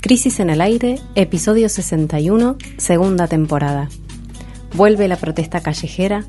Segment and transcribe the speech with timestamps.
[0.00, 3.88] Crisis en el aire, episodio 61, segunda temporada.
[4.74, 6.24] Vuelve la protesta callejera,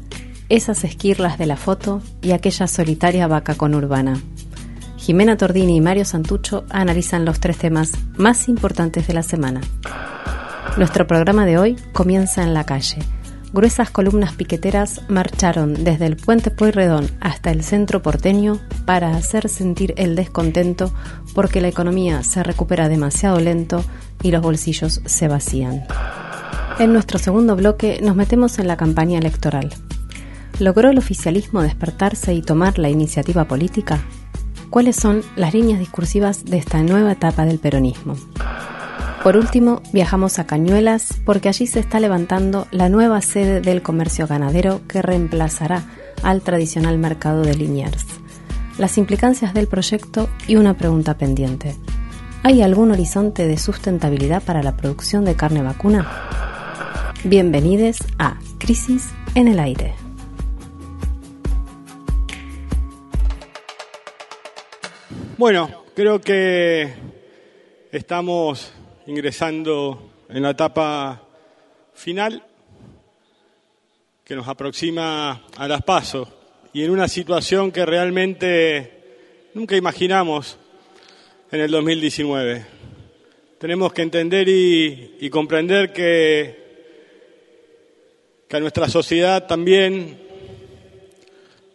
[0.49, 4.21] esas esquirlas de la foto y aquella solitaria vaca con urbana.
[4.97, 9.61] Jimena Tordini y Mario Santucho analizan los tres temas más importantes de la semana.
[10.77, 12.97] Nuestro programa de hoy comienza en la calle.
[13.55, 19.93] Gruesas columnas piqueteras marcharon desde el puente Pueyrredón hasta el centro porteño para hacer sentir
[19.95, 20.93] el descontento
[21.33, 23.81] porque la economía se recupera demasiado lento
[24.21, 25.85] y los bolsillos se vacían.
[26.79, 29.69] En nuestro segundo bloque nos metemos en la campaña electoral.
[30.59, 34.01] ¿Logró el oficialismo despertarse y tomar la iniciativa política?
[34.69, 38.17] ¿Cuáles son las líneas discursivas de esta nueva etapa del peronismo?
[39.25, 44.27] Por último, viajamos a Cañuelas porque allí se está levantando la nueva sede del comercio
[44.27, 45.83] ganadero que reemplazará
[46.21, 48.05] al tradicional mercado de Liniers.
[48.77, 51.75] Las implicancias del proyecto y una pregunta pendiente.
[52.43, 56.07] ¿Hay algún horizonte de sustentabilidad para la producción de carne vacuna?
[57.23, 59.95] Bienvenidos a Crisis en el Aire.
[65.39, 66.93] Bueno, creo que
[67.91, 68.71] estamos
[69.07, 71.21] ingresando en la etapa
[71.93, 72.43] final
[74.23, 76.27] que nos aproxima a las pasos
[76.73, 80.57] y en una situación que realmente nunca imaginamos
[81.51, 82.65] en el 2019.
[83.59, 86.65] Tenemos que entender y, comprender que,
[88.47, 90.19] que a nuestra sociedad también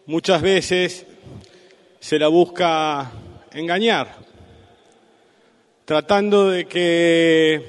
[0.05, 1.07] muchas veces
[1.99, 3.11] se la busca
[3.53, 4.17] engañar,
[5.91, 7.61] tratando de que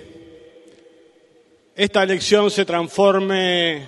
[1.75, 3.83] esta elección se transforme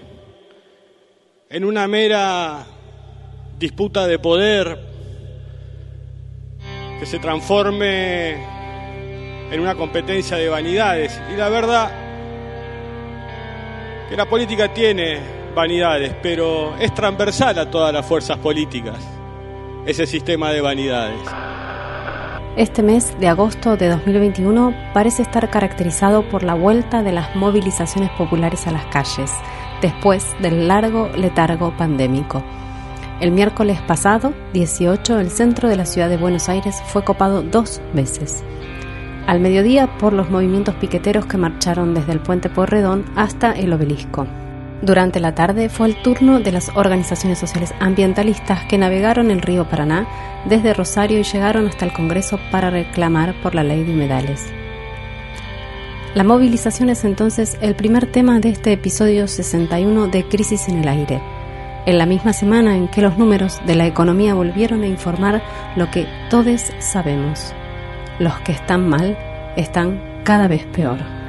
[1.49, 2.67] en una mera
[3.57, 4.77] disputa de poder,
[6.99, 8.33] que se transforme
[9.53, 11.17] en una competencia de vanidades.
[11.33, 11.93] Y la verdad
[14.11, 15.21] que la política tiene
[15.55, 18.99] vanidades, pero es transversal a todas las fuerzas políticas
[19.87, 21.21] ese sistema de vanidades.
[22.57, 28.13] Este mes de agosto de 2021 parece estar caracterizado por la vuelta de las movilizaciones
[28.13, 29.33] populares a las calles,
[29.83, 32.45] después del largo letargo pandémico.
[33.21, 37.83] El miércoles pasado, 18, el centro de la ciudad de Buenos Aires fue copado dos
[37.93, 38.45] veces.
[39.27, 44.29] Al mediodía por los movimientos piqueteros que marcharon desde el puente Porredón hasta el obelisco.
[44.85, 49.67] Durante la tarde fue el turno de las organizaciones sociales ambientalistas que navegaron el río
[49.67, 50.07] Paraná
[50.45, 54.45] desde Rosario y llegaron hasta el Congreso para reclamar por la ley de humedales.
[56.15, 60.89] La movilización es entonces el primer tema de este episodio 61 de Crisis en el
[60.89, 61.19] Aire,
[61.87, 65.43] en la misma semana en que los números de la economía volvieron a informar
[65.77, 67.55] lo que todos sabemos.
[68.19, 69.17] Los que están mal
[69.57, 71.24] están cada vez peor.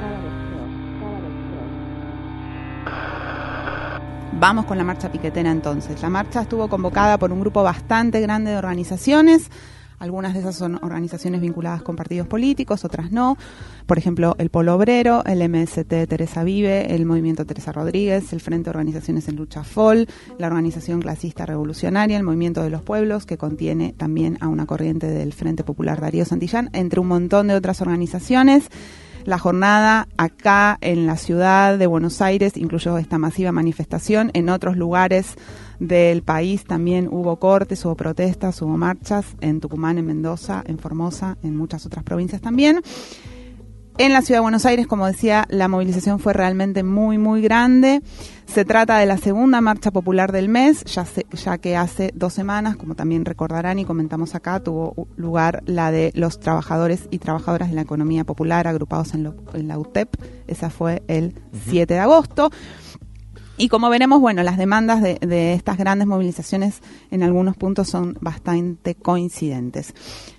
[4.38, 6.02] Vamos con la marcha piquetera entonces.
[6.02, 9.50] La marcha estuvo convocada por un grupo bastante grande de organizaciones.
[9.98, 13.38] Algunas de esas son organizaciones vinculadas con partidos políticos, otras no.
[13.86, 18.64] Por ejemplo, el Polo Obrero, el MST Teresa Vive, el Movimiento Teresa Rodríguez, el Frente
[18.64, 23.38] de Organizaciones en Lucha FOL, la Organización Clasista Revolucionaria, el Movimiento de los Pueblos, que
[23.38, 27.80] contiene también a una corriente del Frente Popular Darío Santillán, entre un montón de otras
[27.80, 28.68] organizaciones.
[29.26, 34.30] La jornada acá en la ciudad de Buenos Aires incluyó esta masiva manifestación.
[34.34, 35.34] En otros lugares
[35.80, 39.26] del país también hubo cortes, hubo protestas, hubo marchas.
[39.40, 42.80] En Tucumán, en Mendoza, en Formosa, en muchas otras provincias también.
[43.98, 48.02] En la ciudad de Buenos Aires, como decía, la movilización fue realmente muy, muy grande.
[48.44, 52.76] Se trata de la segunda marcha popular del mes, ya, ya que hace dos semanas,
[52.76, 57.74] como también recordarán y comentamos acá, tuvo lugar la de los trabajadores y trabajadoras de
[57.74, 59.32] la economía popular agrupados en,
[59.66, 60.14] la UTEP.
[60.46, 61.34] Esa fue el
[61.66, 62.50] 7 de agosto.
[63.58, 68.94] Y como veremos, bueno, las demandas de, estas grandes movilizaciones en algunos puntos son bastante
[68.94, 69.94] coincidentes.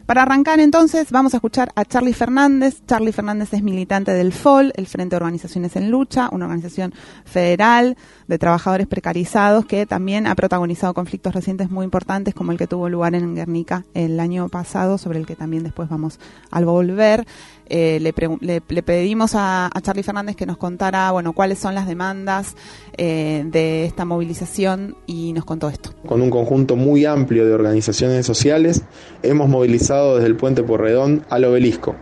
[0.06, 2.82] Para arrancar entonces, vamos a escuchar a Charlie Fernández.
[2.86, 6.94] Charlie Fernández es militante del FOL, el Frente de Organizaciones en Lucha, una organización
[7.26, 7.98] federal
[8.28, 12.88] de trabajadores precarizados que también ha protagonizado conflictos recientes muy importantes como el que tuvo
[12.88, 16.20] lugar en Guernica el año pasado, sobre el que también después vamos
[16.52, 17.26] a volver.
[17.70, 22.56] Eh, le, pedimos a, a, Charlie Fernández que nos contara, bueno, cuáles son las demandas
[22.98, 25.92] eh, de esta movilización y nos contó esto.
[26.06, 28.84] Con un conjunto muy amplio de organizaciones sociales
[29.24, 31.96] hemos movilizado desde el puente Porredón al obelisco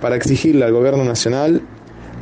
[0.00, 1.62] para exigirle al gobierno nacional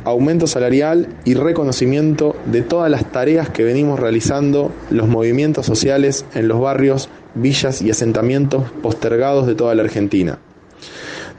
[0.03, 6.47] aumento salarial y reconocimiento de todas las tareas que venimos realizando los movimientos sociales en
[6.47, 10.39] los barrios, villas y asentamientos postergados de toda la Argentina.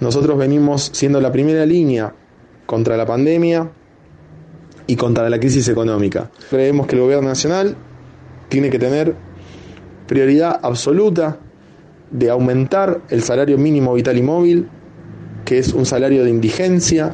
[0.01, 2.15] Nosotros venimos siendo la primera línea
[2.67, 3.71] contra la pandemia
[4.87, 6.31] y contra la crisis económica.
[6.51, 7.77] Creemos que el gobierno nacional
[8.49, 9.15] tiene que tener
[10.07, 11.39] prioridad absoluta
[12.11, 14.69] de aumentar el salario mínimo vital y móvil,
[15.45, 17.13] que es un salario de indigencia,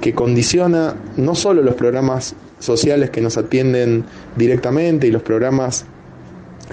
[0.00, 4.04] que condiciona no solo los programas sociales que nos atienden
[4.36, 5.84] directamente y los programas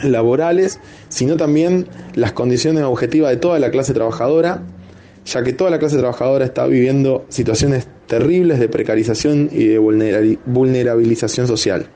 [0.04, 0.80] laborales,
[1.10, 4.62] sino también las condiciones objetivas de toda la clase trabajadora,
[5.28, 11.48] ya que toda la clase trabajadora está viviendo situaciones terribles de precarización y de vulnerabilización
[11.48, 11.88] social.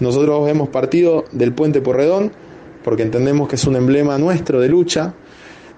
[0.00, 2.32] Nosotros hemos partido del puente Porredón
[2.82, 5.12] porque entendemos que es un emblema nuestro de lucha,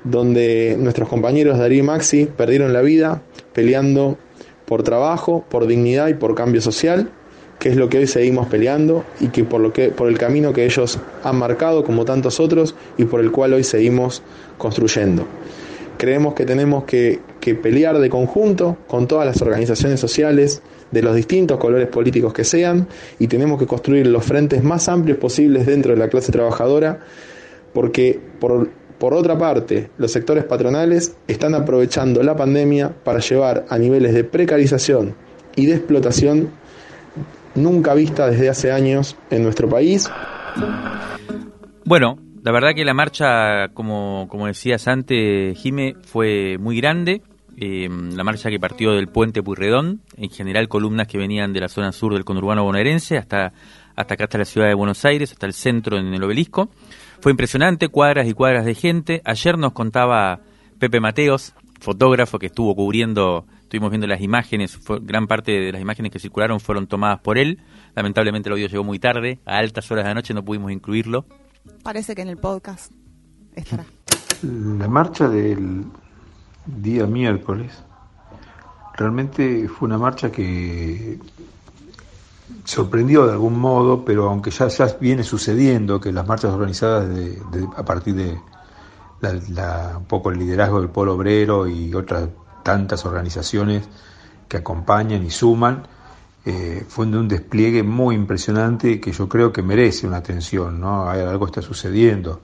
[0.04, 3.22] donde nuestros compañeros Darío y Maxi perdieron la vida
[3.52, 4.16] peleando
[4.64, 7.10] por trabajo, por dignidad y por cambio social,
[7.58, 10.52] que es lo que hoy seguimos peleando y que por lo que por el camino
[10.52, 14.22] que ellos han marcado como tantos otros y por el cual hoy seguimos
[14.58, 15.26] construyendo.
[16.02, 17.20] Creemos que tenemos que,
[17.62, 20.60] pelear de conjunto con todas las organizaciones sociales,
[20.90, 22.88] de los distintos colores políticos que sean
[23.20, 26.98] y tenemos que construir los frentes más amplios posibles dentro de la clase trabajadora
[27.72, 28.68] porque por,
[28.98, 34.24] por otra parte los sectores patronales están aprovechando la pandemia para llevar a niveles de
[34.24, 35.14] precarización
[35.54, 36.50] y de explotación
[37.54, 40.10] nunca vista desde hace años en nuestro país.
[41.84, 47.22] Bueno, la verdad que la marcha, como, decías antes, Jime, fue muy grande.
[47.56, 51.68] Eh, la marcha que partió del puente Puyredón, en general columnas que venían de la
[51.68, 53.52] zona sur del conurbano bonaerense hasta,
[53.94, 56.70] hasta acá, hasta la ciudad de Buenos Aires, hasta el centro en el obelisco.
[57.20, 59.22] Fue impresionante, cuadras y cuadras de gente.
[59.24, 60.40] Ayer nos contaba
[60.80, 66.10] Pepe Mateos, fotógrafo que estuvo cubriendo, estuvimos viendo las imágenes, gran parte de las imágenes
[66.10, 67.60] que circularon fueron tomadas por él.
[67.94, 71.24] Lamentablemente el audio llegó muy tarde, a altas horas de la noche no pudimos incluirlo.
[71.82, 72.92] Parece que en el podcast
[73.54, 73.84] estará.
[74.42, 75.84] La marcha del
[76.66, 77.72] día miércoles,
[78.94, 81.18] realmente fue una marcha que
[82.64, 87.38] sorprendió de algún modo, pero aunque ya, ya viene sucediendo que las marchas organizadas de,
[87.76, 88.38] a partir de
[89.96, 92.28] un poco el liderazgo del Polo Obrero y otras
[92.64, 93.88] tantas organizaciones
[94.48, 95.86] que acompañan y suman,
[96.44, 101.08] eh, fue de un despliegue muy impresionante que yo creo que merece una atención, ¿no?
[101.08, 102.40] algo está sucediendo.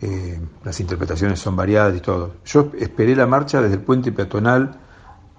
[0.00, 2.34] Eh, las interpretaciones son variadas y todo.
[2.44, 4.80] Yo esperé la marcha desde el puente peatonal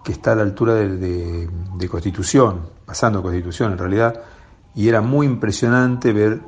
[0.03, 1.49] que está a la altura de,
[1.89, 4.21] Constitución, pasando Constitución en realidad,
[4.73, 6.41] y era muy impresionante ver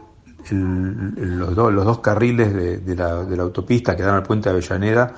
[0.50, 5.14] los, los, dos carriles de, la, de, la, autopista que dan al puente de Avellaneda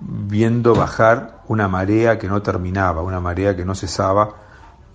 [0.00, 4.43] viendo bajar una marea que no terminaba, una marea que no cesaba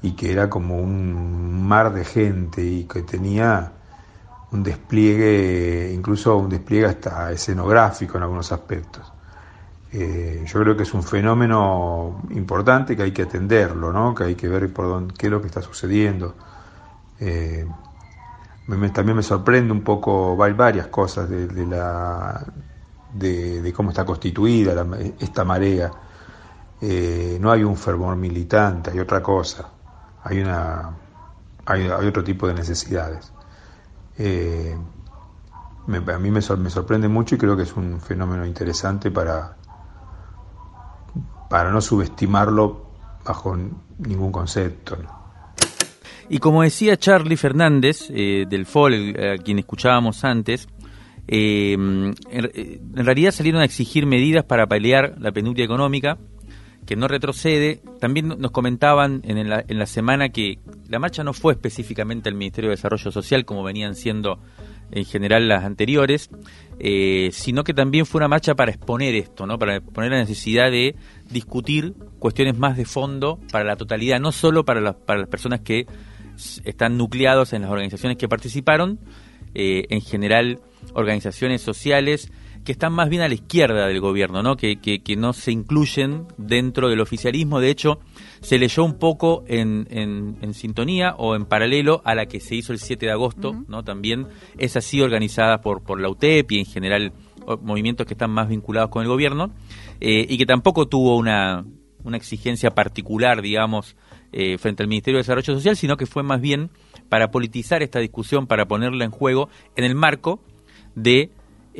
[0.01, 3.73] y que era como un mar de gente y que tenía
[4.51, 9.11] un despliegue, incluso un despliegue hasta escenográfico en algunos aspectos.
[9.91, 14.13] Eh, yo creo que es un fenómeno importante que hay que atenderlo, ¿no?
[14.13, 16.35] que hay que ver por dónde, qué es lo que está sucediendo.
[17.19, 17.67] Eh,
[18.93, 22.45] también me sorprende un poco varias cosas de, la,
[23.13, 24.85] de, cómo está constituida
[25.19, 25.91] esta marea.
[26.81, 29.67] Eh, no hay un fervor militante, hay otra cosa,
[30.23, 30.95] hay, una,
[31.65, 33.31] hay otro tipo de necesidades
[34.19, 34.75] eh,
[35.87, 39.57] a mí me, sorprende mucho y creo que es un fenómeno interesante para,
[41.49, 42.85] para no subestimarlo
[43.25, 43.57] bajo
[43.97, 44.97] ningún concepto.
[46.27, 50.67] Y como decía Charlie Fernández eh, del FOL, a quien escuchábamos antes,
[51.27, 56.17] eh, en, en, realidad salieron a exigir medidas para paliar la penuria económica
[56.89, 57.83] que no retrocede.
[57.99, 62.33] También nos comentaban en la, en la semana que la marcha no fue específicamente al
[62.33, 64.39] Ministerio de Desarrollo Social, como venían siendo
[64.89, 66.31] en general las anteriores,
[66.79, 69.59] eh, sino que también fue una marcha para exponer esto, ¿no?
[69.59, 70.95] para exponer la necesidad de
[71.29, 74.95] discutir cuestiones más de fondo para la totalidad, no solo para, las
[75.29, 75.85] personas que
[76.63, 78.99] están nucleados en las organizaciones que participaron,
[79.53, 80.59] eh, en general
[80.95, 82.31] organizaciones sociales
[82.69, 84.55] que están más bien a la izquierda del gobierno, ¿no?
[84.55, 87.59] Que, que, no se incluyen dentro del oficialismo.
[87.59, 87.97] De hecho,
[88.41, 92.71] se leyó un poco en, en, sintonía o en paralelo a la que se hizo
[92.71, 93.83] el 7 de agosto, ¿no?
[93.83, 94.27] También
[94.59, 97.11] es así organizada por, por la UTEP y en general
[97.59, 99.49] movimientos que están más vinculados con el gobierno
[99.99, 101.65] eh, y que tampoco tuvo una,
[102.03, 103.95] una exigencia particular, digamos,
[104.31, 106.69] eh, frente al Ministerio de Desarrollo Social, sino que fue más bien
[107.09, 110.39] para politizar esta discusión, para ponerla en juego en el marco
[110.93, 111.31] de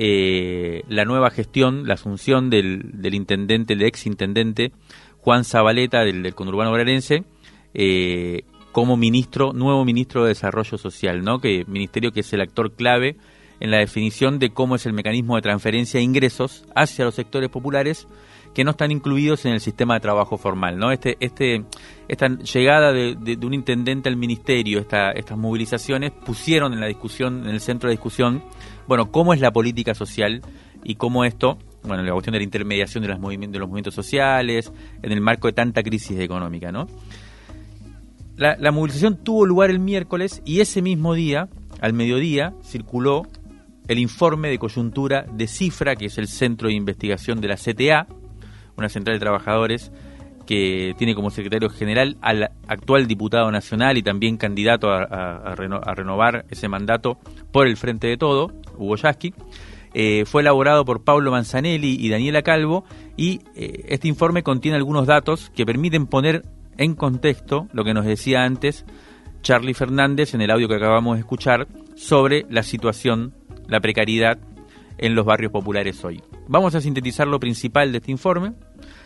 [0.02, 4.72] eh, la nueva gestión, la asunción del, del intendente, el ex intendente
[5.20, 7.26] Juan Zabaleta del, del conurbano bonaerense
[7.74, 11.40] eh, como ministro, nuevo ministro de Desarrollo Social, ¿no?
[11.40, 13.18] Que ministerio que es el actor clave
[13.60, 17.50] en la definición de cómo es el mecanismo de transferencia de ingresos hacia los sectores
[17.50, 18.08] populares
[18.54, 20.78] que no están incluidos en el sistema de trabajo formal.
[20.78, 20.92] ¿no?
[20.92, 21.66] Este, este,
[22.08, 27.50] esta llegada de, un intendente al ministerio, esta, estas movilizaciones, pusieron en la discusión, en
[27.50, 28.44] el centro de discusión,
[28.90, 30.42] bueno, cómo es la política social
[30.84, 33.94] y cómo esto, bueno, la cuestión de la intermediación de, los movimientos, de los movimientos
[33.94, 36.88] sociales, en el marco de tanta crisis económica, ¿no?
[38.36, 41.50] La, la movilización tuvo lugar el miércoles y ese mismo día,
[41.82, 43.28] al mediodía, circuló
[43.88, 48.08] el informe de coyuntura de Cifra, que es el centro de investigación de la CTA,
[48.76, 49.92] una central de trabajadores
[50.50, 56.68] que tiene como secretario general al actual diputado nacional y también candidato a, renovar ese
[56.68, 57.20] mandato
[57.52, 59.34] por el Frente de Todo, Hugo Yasky.
[59.94, 62.86] Eh, fue elaborado por Pablo Manzanelli y Daniela Calvo
[63.18, 66.46] y eh, este informe contiene algunos datos que permiten poner
[66.78, 68.86] en contexto lo que nos decía antes
[69.42, 73.34] Charlie Fernández en el audio que acabamos de escuchar sobre la situación,
[73.68, 74.38] la precariedad
[74.98, 76.22] en los barrios populares hoy.
[76.48, 78.54] Vamos a sintetizar lo principal de este informe.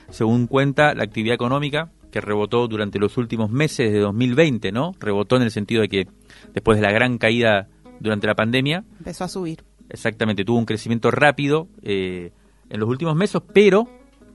[0.10, 4.92] Según cuenta la actividad económica, que rebotó durante los últimos meses de 2020, ¿no?
[5.00, 6.08] Rebotó en el sentido de que
[6.54, 7.70] después de la gran caída
[8.00, 8.84] durante la pandemia...
[9.00, 9.64] Empezó a subir.
[9.90, 12.32] Exactamente, tuvo un crecimiento rápido eh,
[12.70, 13.88] en los últimos meses, pero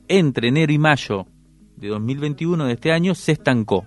[0.09, 1.27] entre enero y mayo
[1.77, 3.87] de 2021 de este año se estancó,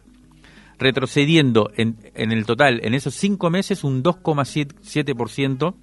[0.79, 5.75] retrocediendo en, en el total en esos cinco meses un 2,7%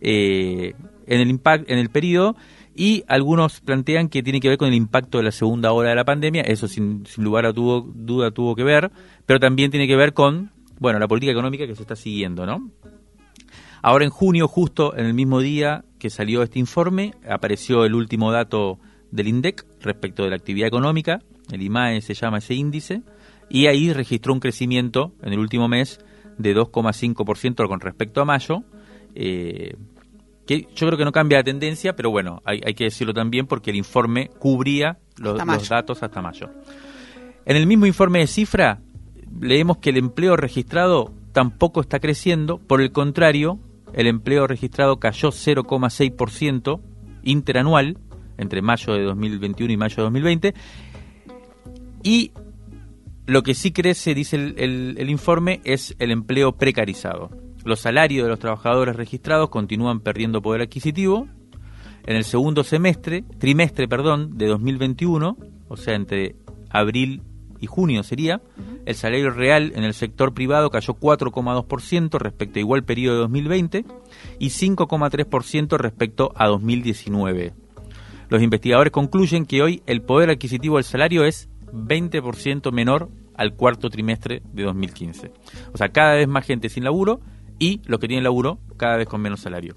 [0.00, 0.74] eh,
[1.06, 2.36] en el impact, en el periodo
[2.74, 5.94] y algunos plantean que tiene que ver con el impacto de la segunda ola de
[5.94, 8.90] la pandemia, eso sin, sin lugar a duda tuvo que ver,
[9.24, 12.70] pero también tiene que ver con, bueno, la política económica que se está siguiendo, ¿no?
[13.86, 18.32] Ahora en junio, justo en el mismo día que salió este informe, apareció el último
[18.32, 18.80] dato
[19.12, 21.20] del INDEC respecto de la actividad económica,
[21.52, 23.02] el IMAE se llama ese índice,
[23.48, 26.00] y ahí registró un crecimiento en el último mes
[26.36, 28.64] de 2,5% con respecto a mayo,
[29.14, 29.76] eh,
[30.48, 33.70] que yo creo que no cambia la tendencia, pero bueno, hay, que decirlo también porque
[33.70, 36.50] el informe cubría los, los, datos hasta mayo.
[37.44, 38.80] En el mismo informe de cifra,
[39.40, 43.60] leemos que el empleo registrado tampoco está creciendo, por el contrario,
[43.96, 46.80] el empleo registrado cayó 0,6%
[47.24, 47.98] interanual
[48.38, 50.54] entre mayo de 2021 y mayo de 2020,
[52.02, 52.30] y
[53.26, 57.30] lo que sí crece, dice el, informe, es el empleo precarizado.
[57.64, 61.26] Los salarios de los trabajadores registrados continúan perdiendo poder adquisitivo.
[62.06, 65.36] En el segundo semestre, trimestre, perdón, de 2021,
[65.66, 66.36] o sea, entre
[66.70, 67.22] abril
[67.60, 68.40] y junio sería,
[68.84, 73.84] el salario real en el sector privado cayó 4,2% respecto a igual periodo de 2020
[74.38, 77.54] y 5,3% respecto a 2019.
[78.28, 83.90] Los investigadores concluyen que hoy el poder adquisitivo del salario es 20% menor al cuarto
[83.90, 85.32] trimestre de 2015.
[85.72, 87.20] O sea, cada vez más gente sin laburo
[87.58, 89.76] y los que tienen laburo cada vez con menos salario.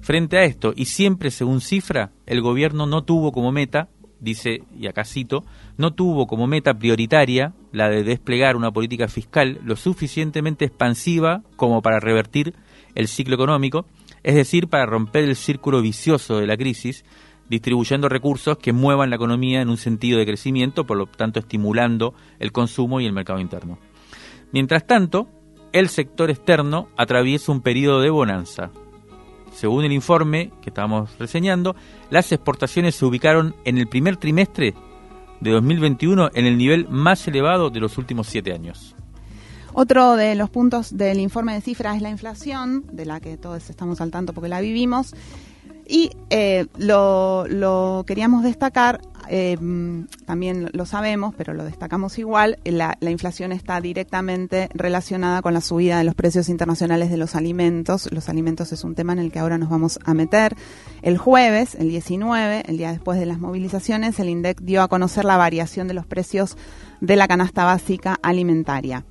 [0.00, 3.88] Frente a esto, y siempre según cifra, el gobierno no tuvo como meta,
[4.24, 5.44] dice, y acá cito,
[5.76, 11.82] no tuvo como meta prioritaria la de desplegar una política fiscal lo suficientemente expansiva como
[11.82, 12.54] para revertir
[12.94, 13.86] el ciclo económico,
[14.22, 17.04] es decir, para romper el círculo vicioso de la crisis
[17.48, 22.14] distribuyendo recursos que muevan la economía en un sentido de crecimiento, por lo tanto estimulando
[22.38, 23.78] el consumo y el mercado interno.
[24.52, 25.28] Mientras tanto,
[25.72, 28.70] el sector externo atraviesa un periodo de bonanza.
[29.54, 31.76] Según el informe que estábamos reseñando,
[32.10, 34.74] las exportaciones se ubicaron en el primer trimestre
[35.40, 38.94] de 2021 en el nivel más elevado de los últimos siete años.
[39.72, 43.70] Otro de los puntos del informe de cifras es la inflación, de la que todos
[43.70, 45.14] estamos al tanto porque la vivimos.
[45.86, 49.56] Y eh, lo, queríamos destacar, eh,
[50.26, 55.60] también lo sabemos, pero lo destacamos igual, la, la, inflación está directamente relacionada con la
[55.60, 58.10] subida de los precios internacionales de los alimentos.
[58.12, 60.56] Los alimentos es un tema en el que ahora nos vamos a meter.
[61.02, 65.24] El jueves, el 19, el día después de las movilizaciones, el INDEC dio a conocer
[65.24, 66.56] la variación de los precios
[67.00, 69.04] de la canasta básica alimentaria.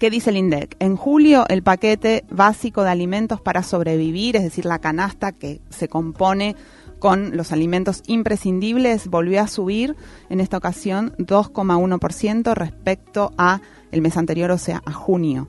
[0.00, 0.76] ¿Qué dice el INDEC?
[0.78, 5.88] En julio el paquete básico de alimentos para sobrevivir, es decir, la canasta que se
[5.88, 6.56] compone
[7.00, 9.96] con los alimentos imprescindibles, volvió a subir
[10.28, 15.48] en esta ocasión 2,1% respecto a el mes anterior, o sea, a junio.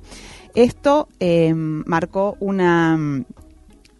[0.55, 3.25] Esto eh, marcó una mm,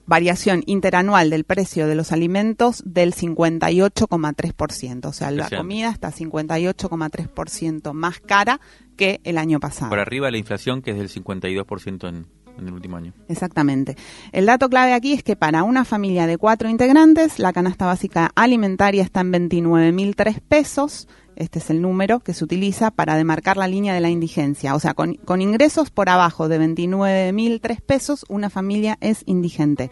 [0.05, 5.05] variación interanual del precio de los alimentos del 58,3%.
[5.05, 8.60] O sea, la comida está 58,3% más cara
[8.98, 9.89] que el año pasado.
[9.89, 12.27] Por arriba de la inflación, que es del 52% en,
[12.62, 13.13] en el último año.
[13.27, 13.98] Exactamente.
[14.32, 18.32] El dato clave aquí es que para una familia de cuatro integrantes, la canasta básica
[18.36, 21.08] alimentaria está en 29.003 pesos.
[21.36, 24.75] Este es el número que se utiliza para demarcar la línea de la indigencia.
[24.75, 29.89] O sea, con, con ingresos por abajo de 29.003 pesos, una familia es indigente.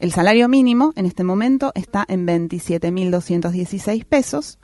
[0.00, 4.58] El salario mínimo en este momento está en 27.216 pesos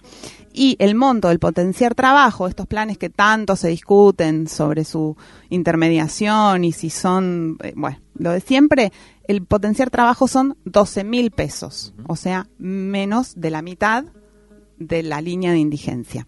[0.54, 5.16] y el monto del potenciar trabajo, estos planes que tanto se discuten sobre su
[5.50, 8.92] intermediación y si son, eh, bueno, lo de siempre,
[9.26, 14.04] el potenciar trabajo son 12.000 pesos, o sea, menos de la mitad
[14.78, 16.26] de la línea de indigencia.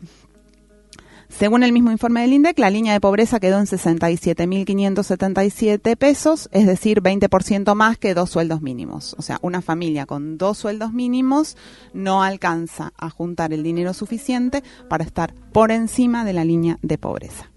[1.38, 6.66] Según el mismo informe del INDEC, la línea de pobreza quedó en 67.577 pesos, es
[6.66, 9.14] decir, 20% más que dos sueldos mínimos.
[9.18, 11.58] O sea, una familia con dos sueldos mínimos
[11.92, 16.96] no alcanza a juntar el dinero suficiente para estar por encima de la línea de
[16.96, 17.50] pobreza.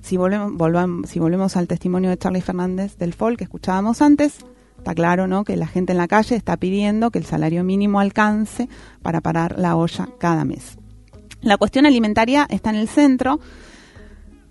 [0.00, 4.38] Si volvemos, si volvemos al testimonio de Charlie Fernández del FOL que escuchábamos antes,
[4.76, 5.44] está claro ¿no?
[5.44, 8.68] que la gente en la calle está pidiendo que el salario mínimo alcance
[9.02, 10.80] para parar la olla cada mes.
[11.42, 13.40] La cuestión alimentaria está en el centro.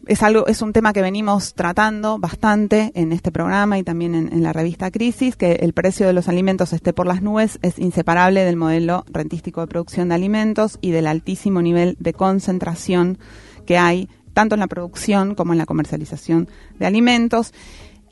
[0.07, 4.41] Es, algo, es un tema que venimos tratando bastante en este programa y también en,
[4.41, 8.43] la revista Crisis, que el precio de los alimentos esté por las nubes es inseparable
[8.43, 13.19] del modelo rentístico de producción de alimentos y del altísimo nivel de concentración
[13.67, 17.53] que hay tanto en la producción como en la comercialización de alimentos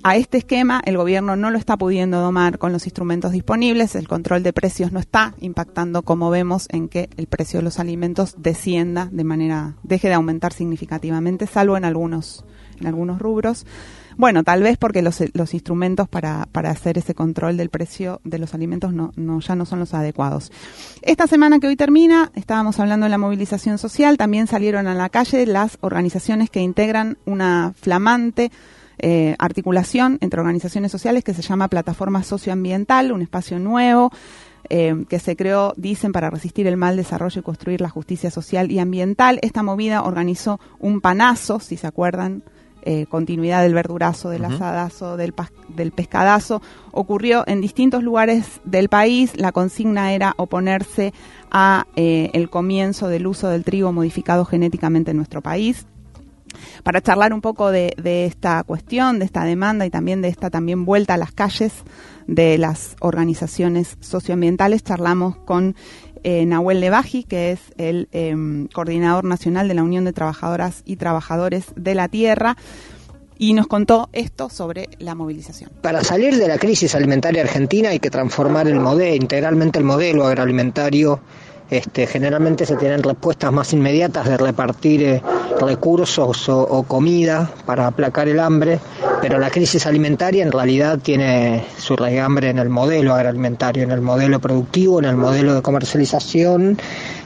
[0.04, 4.08] a este esquema el gobierno no lo está pudiendo domar con los instrumentos disponibles, el
[4.08, 8.36] control de precios no está impactando como vemos en que el precio de los alimentos
[8.38, 12.46] descienda de manera, deje de aumentar significativamente, salvo en algunos,
[12.80, 13.66] en algunos rubros.
[14.18, 18.40] Bueno, tal vez porque los, los instrumentos para, para, hacer ese control del precio de
[18.40, 20.52] los alimentos no, no, ya no son los adecuados.
[21.04, 25.10] Esta semana que hoy termina, estábamos hablando de la movilización social, también salieron a la
[25.10, 28.52] calle las organizaciones que integran una flamante
[29.00, 34.12] eh, articulación entre organizaciones sociales que se llama Plataforma Socioambiental, un espacio nuevo
[34.70, 38.72] eh, que se creó, dicen, para resistir el mal desarrollo y construir la justicia social
[38.72, 39.40] y ambiental.
[39.44, 42.44] Esta movida organizó un panazo, si se acuerdan,
[42.82, 45.34] eh, continuidad del verdurazo, del asadazo, del,
[45.76, 46.62] del pescadazo,
[46.92, 49.34] ocurrió en distintos lugares del país.
[49.38, 51.14] La consigna era oponerse
[51.52, 55.86] a el comienzo del uso del trigo modificado genéticamente en nuestro país
[56.84, 57.94] para charlar un poco de,
[58.26, 61.74] esta cuestión, de esta demanda y también de esta también vuelta a las calles
[62.28, 65.76] de las organizaciones socioambientales, charlamos con
[66.24, 70.98] eh, Nahuel Levaji, que es el em, coordinador nacional de la Unión de Trabajadoras y
[70.98, 72.58] Trabajadores de la Tierra
[73.38, 75.72] y nos contó esto sobre la movilización.
[75.82, 80.26] Para salir de la crisis alimentaria argentina hay que transformar el modelo, integralmente el modelo
[80.26, 81.22] agroalimentario
[81.70, 85.22] este, generalmente se tienen respuestas más inmediatas de repartir eh,
[85.60, 88.80] recursos o, comida para aplacar el hambre,
[89.22, 94.02] pero la crisis alimentaria en realidad tiene su raigambre en el modelo agroalimentario, en el
[94.02, 96.78] modelo productivo, en el modelo de comercialización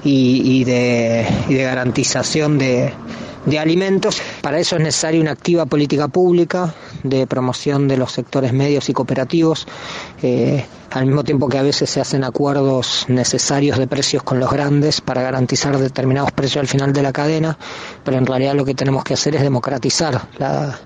[0.04, 2.94] y de garantización de,
[3.46, 4.22] de alimentos.
[4.42, 6.74] Para eso es necesaria una activa política pública
[7.04, 9.68] de promoción de los sectores medios y cooperativos,
[10.22, 14.52] eh, al mismo tiempo que a veces se hacen acuerdos necesarios de precios con los
[14.52, 17.58] grandes para garantizar determinados precios al final de la cadena,
[18.04, 20.80] pero en realidad lo que tenemos que hacer es democratizar la,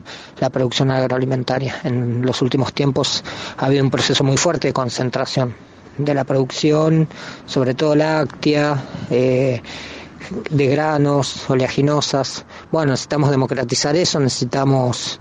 [0.52, 1.82] producción agroalimentaria.
[1.84, 3.24] En los últimos tiempos
[3.58, 5.56] ha habido un proceso muy fuerte de concentración
[5.98, 7.08] de la producción,
[7.46, 9.62] sobre todo láctea, eh,
[10.50, 12.46] de granos, oleaginosas.
[12.72, 15.20] Bueno, necesitamos democratizar eso, necesitamos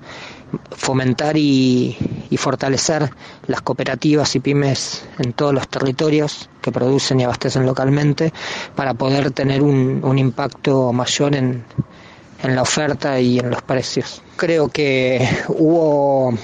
[0.71, 1.97] fomentar y,
[2.37, 3.11] fortalecer
[3.47, 8.33] las cooperativas y pymes en todos los territorios que producen y abastecen localmente
[8.75, 11.64] para poder tener un, un impacto mayor en,
[12.43, 14.21] en la oferta y en los precios.
[14.37, 16.35] Creo que hubo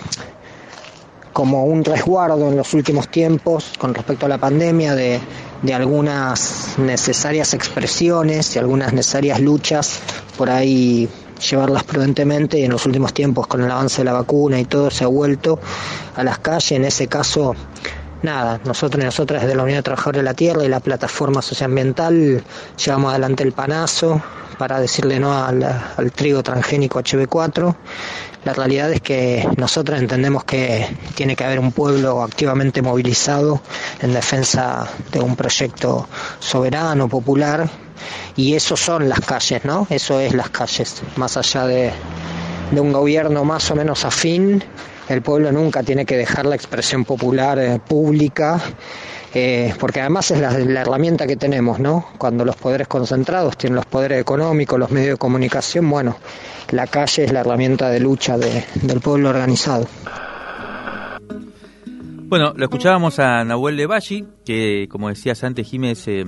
[1.32, 5.20] como un resguardo en los últimos tiempos con respecto a la pandemia de,
[5.62, 10.00] de algunas necesarias expresiones y algunas necesarias luchas
[10.36, 11.08] por ahí
[11.48, 14.90] llevarlas prudentemente y en los últimos tiempos con el avance de la vacuna y todo
[14.90, 15.58] se ha vuelto
[16.16, 16.72] a las calles.
[16.72, 17.54] En ese caso,
[18.22, 21.42] nada, nosotros y nosotras desde la Unión de Trabajadores de la Tierra y la plataforma
[21.42, 22.42] socioambiental
[22.84, 24.22] llevamos adelante el panazo
[24.58, 27.74] para decirle no al, al trigo transgénico HB4
[28.44, 33.60] la realidad es que nosotros entendemos que tiene que haber un pueblo activamente movilizado
[34.00, 37.68] en defensa de un proyecto soberano, popular,
[38.36, 39.86] y eso son las calles, ¿no?
[39.90, 41.92] Eso es las calles, más allá de,
[42.72, 44.64] un gobierno más o menos afín,
[45.08, 48.60] el pueblo nunca tiene que dejar la expresión popular eh, pública
[49.34, 52.06] eh, porque además es la, herramienta que tenemos, ¿no?
[52.18, 56.16] Cuando los poderes concentrados tienen los poderes económicos, los medios de comunicación, bueno,
[56.70, 59.86] la calle es la herramienta de lucha del pueblo organizado.
[62.30, 66.24] Bueno, lo escuchábamos a Nahuel Levalli, que como decías antes, Jiménez, eh,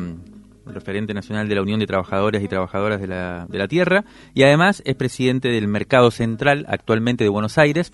[0.66, 4.42] referente nacional de la Unión de Trabajadores y Trabajadoras de la, de la Tierra, y
[4.42, 7.92] además es presidente del Mercado Central actualmente de Buenos Aires,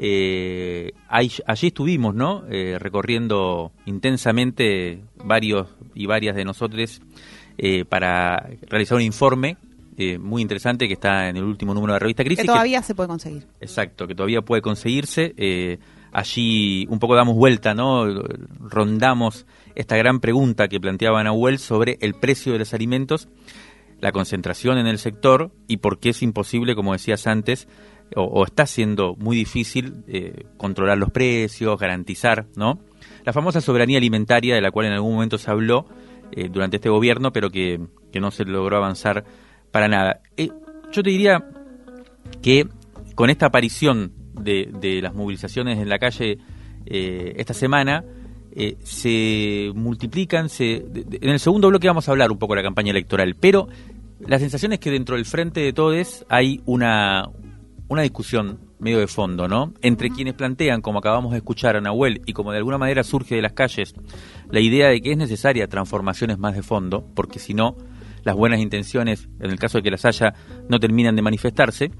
[0.00, 2.44] Eh, allí estuvimos, ¿no?
[2.48, 7.02] Eh, recorriendo intensamente varios y varias de nosotros
[7.58, 9.56] eh, para realizar un informe
[10.20, 12.42] muy interesante que está en el último número de la revista Crisis.
[12.42, 13.48] Que todavía se puede conseguir.
[13.60, 15.34] Exacto, que todavía puede conseguirse.
[16.12, 18.06] allí un poco damos vuelta, ¿no?
[18.60, 23.28] Rondamos esta gran pregunta que planteaba Nahuel sobre el precio de los alimentos,
[24.00, 27.66] la concentración en el sector y por qué es imposible, como decías antes,
[28.16, 32.78] o, está siendo muy difícil eh, controlar los precios, garantizar, ¿no?
[33.24, 35.86] La famosa soberanía alimentaria de la cual en algún momento se habló
[36.32, 37.80] eh, durante este gobierno, pero que,
[38.18, 39.24] no se logró avanzar
[39.70, 40.20] para nada.
[40.36, 40.50] Eh,
[40.90, 41.44] yo te diría
[42.42, 42.66] que
[43.14, 46.38] con esta aparición de, de las movilizaciones en la calle
[46.90, 48.02] esta semana,
[48.82, 52.92] se multiplican, se, en el segundo bloque vamos a hablar un poco de la campaña
[52.92, 53.68] electoral, pero
[54.26, 57.28] la sensación es que dentro del frente de todos hay una,
[57.88, 59.72] una discusión medio de fondo, ¿no?
[59.82, 63.34] Entre quienes plantean, como acabamos de escuchar a Nahuel, y como de alguna manera surge
[63.34, 63.94] de las calles,
[64.50, 67.76] la idea de que es necesaria transformaciones más de fondo, porque si no,
[68.24, 70.34] las buenas intenciones, en el caso de que las haya,
[70.68, 71.90] no terminan de manifestarse,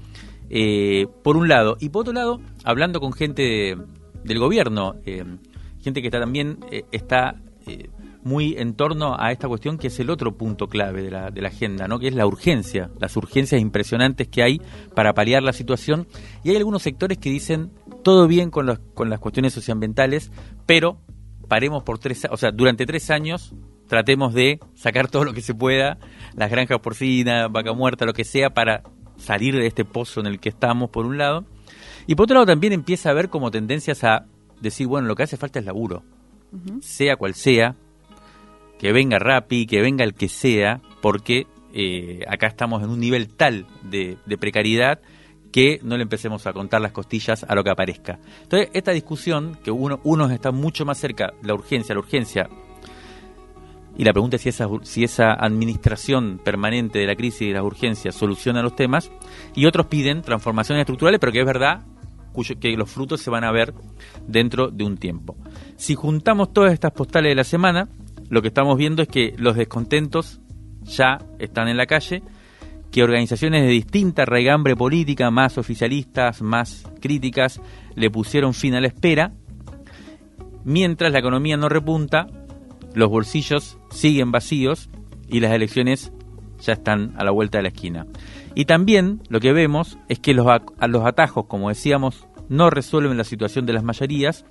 [0.49, 1.77] eh, por un lado.
[1.79, 3.75] Y por otro lado, hablando con gente
[4.23, 5.23] del gobierno, eh,
[5.81, 7.35] gente que está también eh, está
[8.23, 11.41] muy en torno a esta cuestión que es el otro punto clave de la, de
[11.41, 11.99] la agenda, ¿no?
[11.99, 14.61] que es la urgencia, las urgencias impresionantes que hay
[14.93, 16.07] para paliar la situación.
[16.43, 17.71] Y hay algunos sectores que dicen
[18.03, 20.31] todo bien con, los, con las cuestiones socioambientales,
[20.65, 20.99] pero
[21.47, 23.53] paremos por tres, o sea, durante tres años
[23.87, 25.97] tratemos de sacar todo lo que se pueda,
[26.35, 28.83] las granjas porcinas, vaca muerta, lo que sea, para
[29.17, 31.45] salir de este pozo en el que estamos, por un lado.
[32.05, 34.27] Y por otro lado también empieza a haber como tendencias a
[34.61, 36.03] decir, bueno, lo que hace falta es laburo,
[36.81, 37.75] sea cual sea,
[38.79, 43.27] que venga Rappi, que venga el que sea, porque eh, acá estamos en un nivel
[43.27, 45.01] tal de, precariedad
[45.51, 48.19] que no le empecemos a contar las costillas a lo que aparezca.
[48.43, 52.49] Entonces, esta discusión, que uno, unos está mucho más cerca, la urgencia, la urgencia,
[53.97, 57.55] y la pregunta es si esa, si esa administración permanente de la crisis y de
[57.55, 59.11] las urgencias soluciona los temas,
[59.55, 61.81] y otros piden transformaciones estructurales, pero que es verdad
[62.31, 63.73] cuyo, que los frutos se van a ver
[64.27, 65.35] dentro de un tiempo.
[65.75, 67.89] Si juntamos todas estas postales de la semana,
[68.29, 70.39] lo que estamos viendo es que los descontentos
[70.83, 72.23] ya están en la calle,
[72.91, 77.61] que organizaciones de distinta raigambre política, más oficialistas, más críticas,
[77.95, 79.33] le pusieron fin a la espera,
[80.63, 82.27] mientras la economía no repunta,
[82.93, 84.89] los bolsillos siguen vacíos
[85.27, 86.11] y las elecciones
[86.61, 88.07] ya están a la vuelta de la esquina.
[88.55, 90.47] Y también lo que vemos es que los,
[90.87, 94.45] los atajos, como decíamos, no resuelven la situación de las mayorías,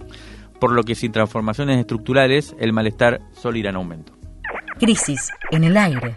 [0.59, 4.13] por lo que sin transformaciones estructurales el malestar solo irá en aumento.
[4.79, 6.15] Crisis en el aire.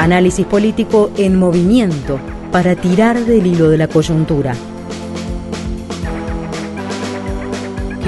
[0.00, 2.20] Análisis político en movimiento
[2.52, 4.54] para tirar del hilo de la coyuntura.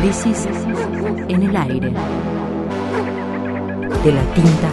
[0.01, 0.49] Crisis
[1.29, 1.93] en el aire.
[4.05, 4.73] De la tinta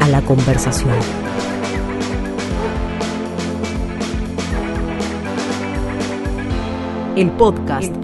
[0.00, 1.25] a la conversación.
[7.16, 7.94] El podcast,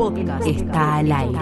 [0.46, 1.38] está al aire.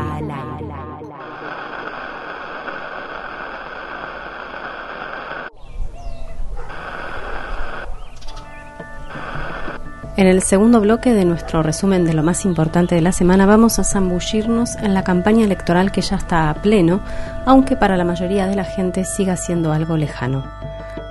[10.17, 13.79] En el segundo bloque de nuestro resumen de lo más importante de la semana vamos
[13.79, 17.01] a zambullirnos en la campaña electoral que ya está a pleno,
[17.47, 20.43] aunque para la mayoría de la gente siga siendo algo lejano.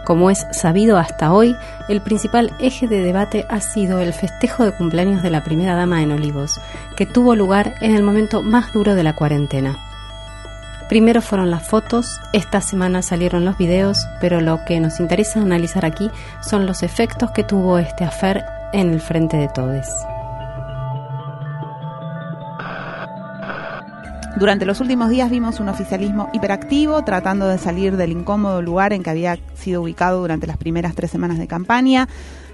[0.10, 1.56] Como es sabido hasta hoy,
[1.88, 6.02] el principal eje de debate ha sido el festejo de cumpleaños de la primera dama
[6.02, 6.60] en Olivos,
[6.95, 9.78] que tuvo lugar en el momento más duro de la cuarentena.
[10.88, 15.86] Primero fueron las fotos, esta semana salieron los videos, pero lo que nos interesa analizar
[15.86, 16.10] aquí
[16.41, 18.43] son los efectos que tuvo este afer
[18.74, 19.86] en el frente de todos.
[24.39, 29.04] Durante los últimos días vimos un oficialismo hiperactivo tratando de salir del incómodo lugar en
[29.04, 32.08] que había sido ubicado durante las primeras tres semanas de campaña.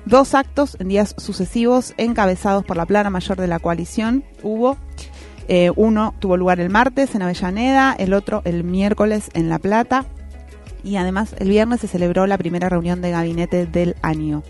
[0.03, 4.77] Dos actos en días sucesivos encabezados por la plana mayor de la coalición hubo.
[5.47, 10.05] Eh, uno tuvo lugar el martes en Avellaneda, el otro el miércoles en La Plata
[10.83, 14.41] y además el viernes se celebró la primera reunión de gabinete del año.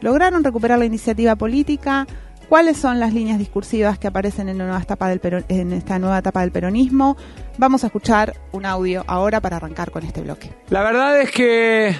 [0.00, 2.08] Lograron recuperar la iniciativa política,
[2.48, 6.40] cuáles son las líneas discursivas que aparecen en, nueva etapa del en esta nueva etapa
[6.40, 7.16] del peronismo.
[7.58, 10.50] Vamos a escuchar un audio ahora para arrancar con este bloque.
[10.70, 11.96] La verdad es que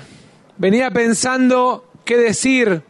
[0.59, 2.83] venía pensando qué decir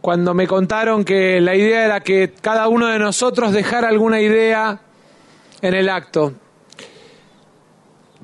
[0.00, 4.80] cuando me contaron que la idea era que cada uno de nosotros dejara alguna idea
[5.60, 6.34] en el acto.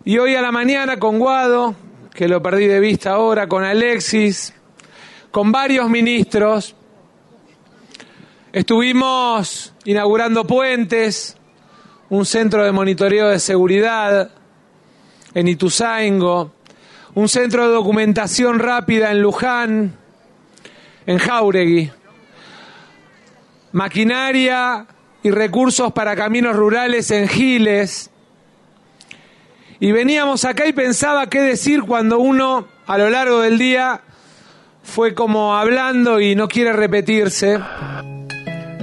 [0.05, 1.75] Y hoy a la mañana con Guado,
[2.12, 4.53] que lo perdí de vista ahora, con Alexis,
[5.31, 6.77] con varios ministros,
[8.55, 11.37] Estuvimos inaugurando puentes,
[12.09, 14.31] un centro de monitoreo de seguridad
[15.35, 16.53] en Ituzaingo,
[17.17, 19.97] un centro de documentación rápida en Luján,
[21.05, 21.90] en Jauregui,
[23.73, 24.87] maquinaria
[25.25, 28.09] y recursos para caminos rurales en Giles.
[29.81, 34.03] Y veníamos acá y pensaba qué decir cuando uno a lo largo del día
[34.85, 37.59] fue como hablando y no quiere repetirse.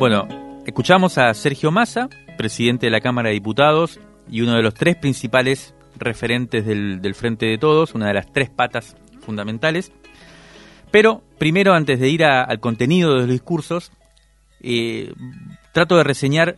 [0.01, 0.27] Bueno,
[0.65, 4.95] escuchamos a Sergio Massa, presidente de la Cámara de Diputados y uno de los tres
[4.95, 9.91] principales referentes del, Frente de Todos, una de las tres patas fundamentales.
[10.89, 13.91] Pero primero, antes de ir al contenido de los discursos,
[14.61, 15.13] eh,
[15.71, 16.57] trato de reseñar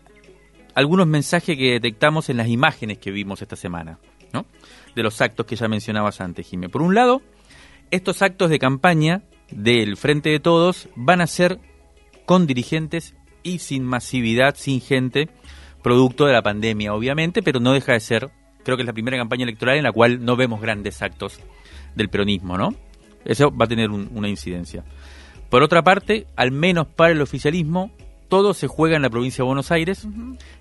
[0.74, 4.00] algunos mensajes que detectamos en las imágenes que vimos esta semana,
[4.32, 4.46] ¿no?
[4.96, 6.70] de los actos que ya mencionabas antes, Jimé.
[6.70, 7.22] Por un lado,
[7.92, 11.60] estos actos de campaña del Frente de Todos van a ser
[12.26, 15.30] con dirigentes y sin masividad, sin gente,
[15.82, 18.32] producto de la pandemia, obviamente, pero no deja de ser,
[18.64, 21.40] creo que es la primera campaña electoral en la cual no vemos grandes actos
[21.96, 22.74] del peronismo, ¿no?
[23.26, 24.84] Eso va a tener una incidencia.
[25.50, 27.92] Por otra parte, al menos para el oficialismo,
[28.28, 30.08] todo se juega en la provincia de Buenos Aires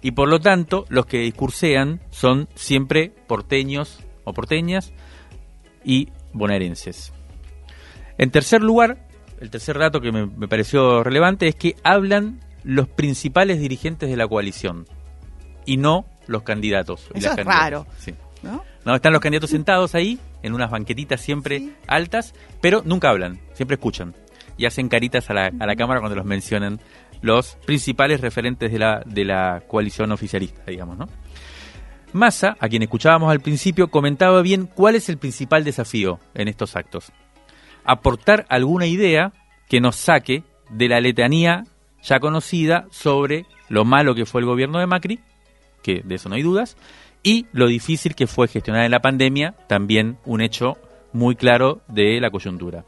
[0.02, 4.92] y por lo tanto los que discursean son siempre porteños o porteñas
[5.82, 7.12] y bonaerenses.
[8.18, 9.08] En tercer lugar,
[9.40, 14.16] el tercer dato que me, me pareció relevante es que hablan los principales dirigentes de
[14.16, 14.86] la coalición
[15.66, 17.08] y no los candidatos.
[17.14, 17.86] Eso es raro.
[18.84, 18.94] ¿no?
[18.94, 24.14] están los candidatos sentados ahí, en unas banquetitas siempre altas, pero nunca hablan, siempre escuchan
[24.56, 26.80] y hacen caritas a la, a la cámara cuando los mencionan
[27.20, 31.06] los principales referentes de la, de la coalición oficialista, digamos, ¿no?
[32.12, 36.76] Massa, a quien escuchábamos al principio, comentaba bien cuál es el principal desafío en estos
[36.76, 37.10] actos.
[37.84, 39.32] Aportar alguna idea
[39.68, 41.64] que nos saque de la letanía
[42.02, 45.20] ya conocida sobre lo malo que fue el gobierno de Macri,
[45.82, 46.76] que de eso no hay dudas,
[47.22, 50.76] y lo difícil que fue gestionar en la pandemia, también un hecho
[51.12, 52.84] muy claro de la coyuntura.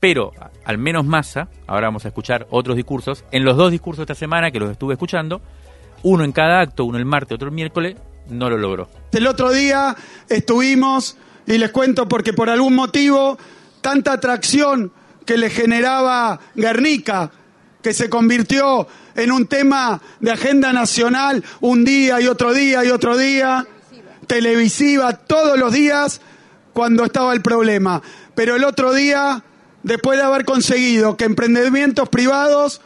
[0.00, 0.32] Pero,
[0.64, 4.18] al menos Massa, ahora vamos a escuchar otros discursos, en los dos discursos de esta
[4.18, 5.40] semana que los estuve escuchando,
[6.02, 7.96] uno en cada acto, uno el martes, otro el miércoles,
[8.28, 8.88] no lo logró.
[9.12, 9.94] El otro día
[10.28, 13.38] estuvimos, y les cuento porque por algún motivo,
[13.80, 14.92] tanta atracción
[15.26, 17.30] que le generaba Guernica,
[17.82, 22.90] que se convirtió en un tema de agenda nacional un día y otro día y
[22.90, 23.66] otro día,
[24.26, 26.20] televisiva todos los días
[26.72, 28.02] cuando estaba el problema.
[28.34, 29.42] Pero el otro día,
[29.82, 32.80] después de haber conseguido que emprendimientos privados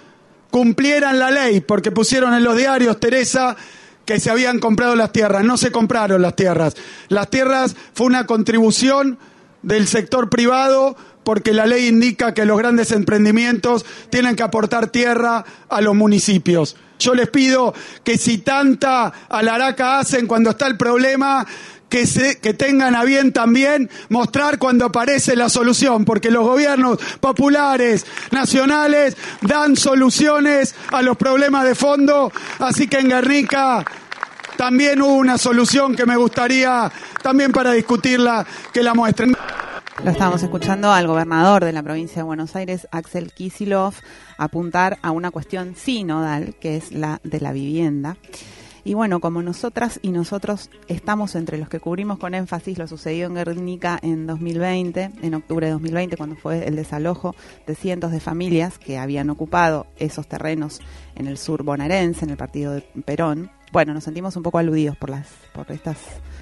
[0.50, 3.57] cumplieran la ley, porque pusieron en los diarios, Teresa,
[4.04, 5.44] que se habían comprado las tierras.
[5.44, 6.76] No se compraron las tierras.
[7.09, 9.18] Las tierras fue una contribución
[9.62, 15.44] del sector privado porque la ley indica que los grandes emprendimientos tienen que aportar tierra
[15.68, 16.76] a los municipios.
[16.98, 21.44] Yo les pido que si tanta alaraca hacen cuando está el problema,
[21.88, 26.98] que, se, que tengan a bien también mostrar cuando aparece la solución, porque los gobiernos
[27.20, 33.84] populares, nacionales, dan soluciones a los problemas de fondo, así que en Guernica
[34.56, 36.90] también hubo una solución que me gustaría
[37.22, 39.37] también para discutirla, que la muestren.
[40.02, 43.94] Lo estábamos escuchando al gobernador de la provincia de Buenos Aires, Axel Kisilov,
[44.37, 48.16] apuntar a una cuestión sinodal, que es la de la vivienda.
[48.87, 53.28] Y bueno, como nosotras y nosotros estamos entre los que cubrimos con énfasis lo sucedido
[53.28, 57.35] en Guernica en 2020, en octubre de 2020, cuando fue el desalojo
[57.66, 60.80] de cientos de familias que habían ocupado esos terrenos
[61.14, 63.50] en el sur bonaerense, en el partido de Perón.
[63.72, 65.98] Bueno, nos sentimos un poco aludidos por las por estas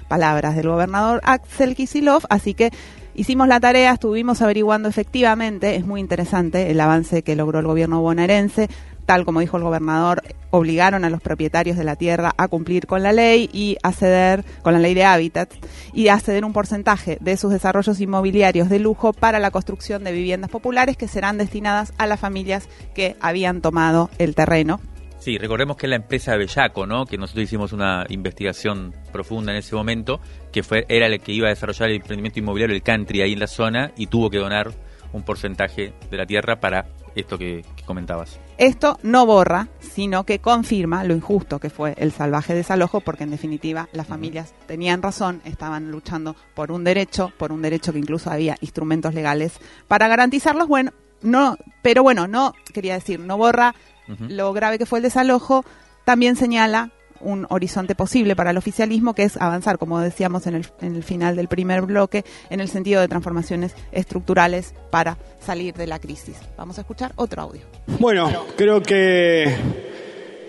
[0.09, 2.71] palabras del gobernador Axel Kisilov, así que
[3.15, 8.01] Hicimos la tarea, estuvimos averiguando efectivamente, es muy interesante el avance que logró el gobierno
[8.01, 8.69] bonaerense.
[9.05, 13.03] Tal como dijo el gobernador, obligaron a los propietarios de la tierra a cumplir con
[13.03, 15.51] la ley y a ceder, con la ley de hábitat,
[15.93, 20.11] y a ceder un porcentaje de sus desarrollos inmobiliarios de lujo para la construcción de
[20.11, 24.79] viviendas populares que serán destinadas a las familias que habían tomado el terreno
[25.23, 27.05] Sí, recordemos que es la empresa Bellaco, ¿no?
[27.05, 30.19] Que nosotros hicimos una investigación profunda en ese momento,
[30.51, 33.39] que fue era el que iba a desarrollar el emprendimiento inmobiliario, el country ahí en
[33.39, 34.73] la zona, y tuvo que donar
[35.13, 38.37] un porcentaje de la tierra para esto que, comentabas.
[38.57, 43.31] Esto no borra, sino que confirma lo injusto que fue el salvaje desalojo, porque en
[43.31, 48.29] definitiva las familias tenían razón, estaban luchando por un derecho, por un derecho que incluso
[48.29, 49.53] había instrumentos legales
[49.87, 50.67] para garantizarlos.
[50.67, 53.73] Bueno, no, pero bueno, no quería decir, no borra
[54.07, 55.65] lo grave que fue el desalojo,
[56.05, 56.91] también señala
[57.23, 61.03] un horizonte posible para el oficialismo, que es avanzar, como decíamos en el, en el
[61.03, 66.37] final del primer bloque, en el sentido de transformaciones estructurales para salir de la crisis.
[66.57, 67.61] Vamos a escuchar otro audio.
[67.99, 69.55] Bueno, creo que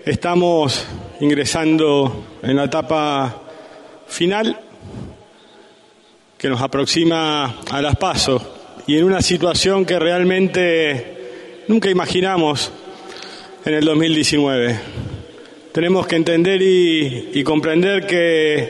[0.05, 0.85] estamos
[1.19, 3.41] ingresando en la etapa
[4.07, 4.59] final
[6.37, 8.41] que nos aproxima a las pasos
[8.85, 12.71] y en una situación que realmente nunca imaginamos
[13.65, 14.79] en el 2019.
[15.71, 18.69] Tenemos que entender y, comprender que,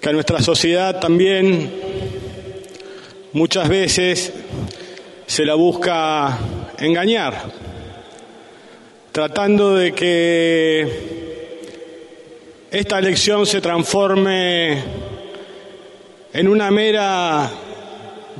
[0.00, 1.70] que a nuestra sociedad también
[3.34, 4.32] muchas veces
[5.26, 6.38] se la busca
[6.78, 7.52] engañar,
[9.12, 11.14] tratando de que
[12.70, 14.82] esta elección se transforme
[16.32, 17.50] en una mera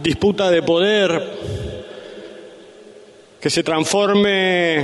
[0.02, 1.53] disputa de poder,
[3.44, 4.78] que se transforme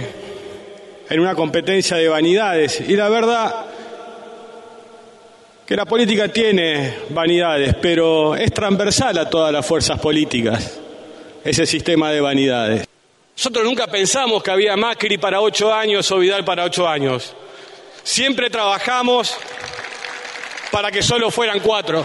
[1.09, 2.79] en una competencia de vanidades.
[2.87, 3.65] Y la verdad
[5.65, 10.79] que la política tiene vanidades, pero es transversal a todas las fuerzas políticas
[11.43, 12.87] ese sistema de vanidades.
[13.35, 17.35] Nosotros nunca pensamos que había Macri para ocho años o Vidal para ocho años.
[18.03, 19.39] Siempre trabajamos
[20.71, 22.05] para que solo fueran cuatro.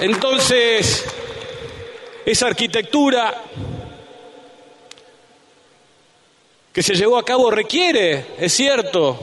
[0.00, 1.04] Entonces,
[2.24, 3.42] esa arquitectura
[6.72, 9.18] que se llevó a cabo requiere, es cierto,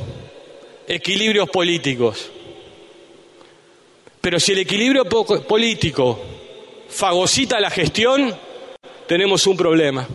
[0.87, 2.29] equilibrios políticos.
[4.19, 6.19] Pero si el equilibrio político
[6.89, 8.35] fagocita la gestión,
[9.07, 10.07] tenemos un problema.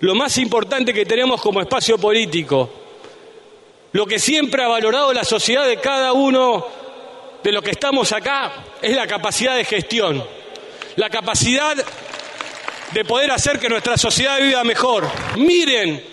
[0.00, 2.70] Lo más importante que tenemos como espacio político,
[3.92, 6.66] lo que siempre ha valorado la sociedad de cada uno
[7.42, 10.24] de los que estamos acá es la capacidad de gestión,
[10.96, 11.76] la capacidad
[12.92, 15.08] de poder hacer que nuestra sociedad viva mejor.
[15.36, 16.04] Miren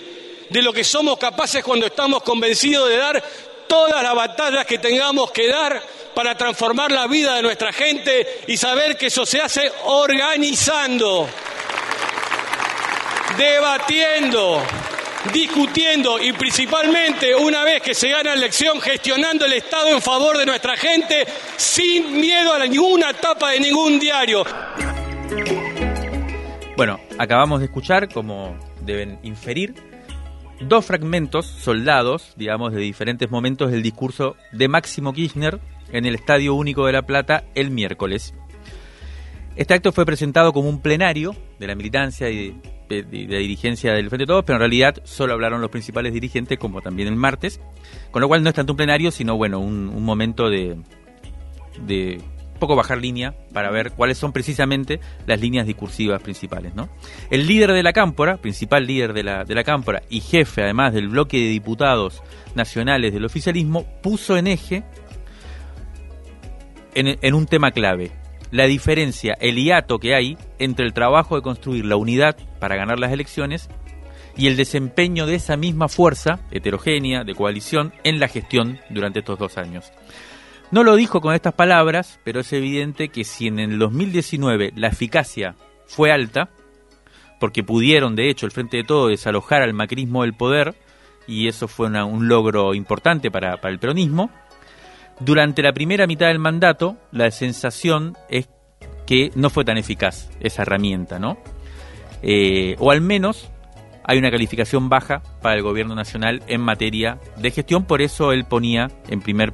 [0.50, 3.24] de lo que somos capaces cuando estamos convencidos de dar
[3.68, 5.82] todas las batallas que tengamos que dar
[6.14, 11.28] para transformar la vida de nuestra gente y saber que eso se hace organizando,
[13.38, 14.64] debatiendo,
[15.32, 20.38] discutiendo y principalmente una vez que se gana la elección gestionando el Estado en favor
[20.38, 24.44] de nuestra gente sin miedo a ninguna tapa de ningún diario.
[26.76, 29.76] Bueno, acabamos de escuchar, como deben inferir,
[30.62, 35.60] dos fragmentos soldados, digamos, de diferentes momentos del discurso de Máximo Kirchner
[35.92, 38.34] en el Estadio Único de La Plata el miércoles.
[39.56, 42.56] Este acto fue presentado como un plenario de la militancia y
[42.88, 47.08] dirigencia del Frente de Todos, pero en realidad solo hablaron los principales dirigentes, como también
[47.08, 47.60] el martes,
[48.12, 50.78] con lo cual no es tanto un plenario, sino bueno, un, momento de,
[51.86, 52.22] de
[52.58, 56.76] poco bajar línea para ver cuáles son precisamente las líneas discursivas principales.
[56.76, 56.90] ¿no?
[57.30, 60.94] El líder de la cámpora, principal líder de la, de la cámpora y jefe además
[60.94, 62.22] del bloque de diputados
[62.56, 64.84] nacionales del oficialismo, puso en eje
[66.96, 68.12] en un tema clave,
[68.52, 73.00] la diferencia, el hiato que hay entre el trabajo de construir la unidad para ganar
[73.00, 73.70] las elecciones
[74.38, 79.40] y el desempeño de esa misma fuerza heterogénea de coalición en la gestión durante estos
[79.40, 79.92] dos años.
[80.70, 84.90] No lo dijo con estas palabras, pero es evidente que si en el 2019 la
[84.90, 85.56] eficacia
[85.86, 86.50] fue alta,
[87.40, 90.76] porque pudieron de hecho el Frente de Todo desalojar al macrismo del poder,
[91.26, 94.30] y eso fue un logro importante para, para el peronismo,
[95.20, 98.50] durante la primera mitad del mandato, la sensación es
[99.06, 101.38] que no fue tan eficaz esa herramienta, ¿no?
[102.22, 103.50] Eh, o al menos
[104.04, 108.46] hay una calificación baja para el gobierno nacional en materia de gestión, por eso él
[108.46, 109.54] ponía en primer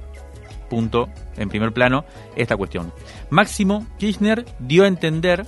[0.70, 2.92] punto, en primer plano, esta cuestión.
[3.30, 5.46] Máximo Kirchner dio a entender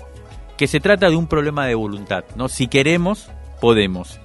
[0.57, 2.47] que se trata de un problema de voluntad, ¿no?
[2.47, 4.19] Si queremos, podemos.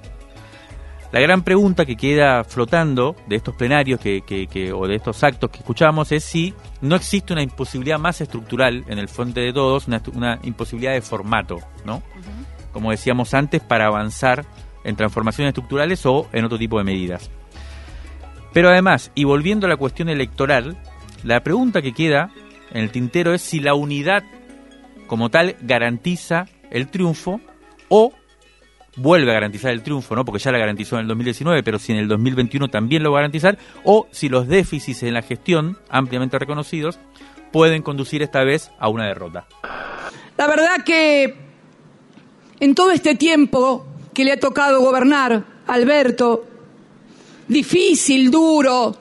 [1.11, 5.59] La gran pregunta que queda flotando de estos plenarios que, o de estos actos que
[5.59, 10.39] escuchamos es si no existe una imposibilidad más estructural en el frente de todos, una,
[10.43, 12.01] imposibilidad de formato, ¿no?
[12.71, 14.45] Como decíamos antes, para avanzar
[14.85, 17.29] en transformaciones estructurales o en otro tipo de medidas.
[18.53, 20.77] Pero además, y volviendo a la cuestión electoral,
[21.23, 22.31] la pregunta que queda
[22.71, 24.23] en el tintero es si la unidad
[25.07, 27.41] como tal garantiza el triunfo
[27.89, 28.13] o
[29.01, 30.23] vuelve a garantizar el triunfo, ¿no?
[30.25, 33.19] Porque ya la garantizó en el 2019, pero si en el 2021 también lo va
[33.19, 36.99] a garantizar, o si los déficits en la gestión, ampliamente reconocidos,
[37.51, 39.45] pueden conducir esta vez a una derrota.
[40.37, 41.35] La verdad que
[42.59, 46.45] en todo este tiempo que le ha tocado gobernar, Alberto,
[47.47, 48.95] difícil, duro,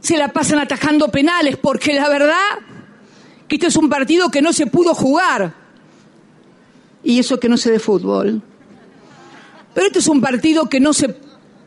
[0.00, 2.34] se la pasan atajando penales, porque la verdad
[3.48, 5.65] que este es un partido que no se pudo jugar
[7.06, 8.42] y eso que no sé de fútbol.
[9.72, 11.08] Pero este es un partido que no se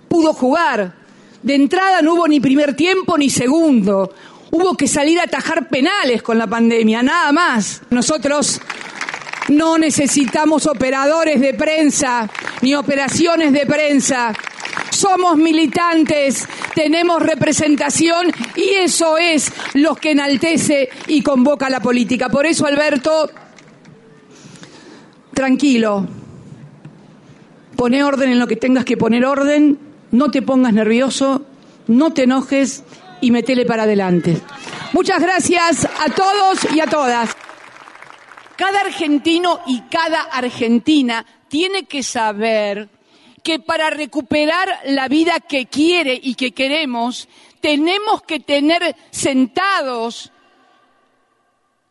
[0.10, 0.94] pudo jugar.
[1.42, 4.14] De entrada no hubo ni primer tiempo ni segundo.
[4.52, 7.82] Hubo que salir a atajar penales con la pandemia, nada más.
[7.90, 8.60] Nosotros
[9.48, 12.30] no necesitamos operadores de prensa
[12.62, 14.34] ni operaciones de prensa.
[14.90, 22.28] Somos militantes, tenemos representación y eso es lo que enaltece y convoca la política.
[22.28, 23.30] Por eso, Alberto,
[25.40, 26.06] tranquilo,
[27.78, 29.80] pone orden en lo que tengas que poner orden,
[30.12, 31.46] no te pongas nervioso,
[31.88, 32.84] no te enojes
[33.22, 34.38] y metele para adelante.
[34.92, 37.30] Muchas gracias a todos y a todas.
[38.58, 42.90] Cada argentino y cada argentina tiene que saber
[43.42, 47.30] que para recuperar la vida que quiere y que queremos,
[47.62, 50.34] tenemos que tener sentados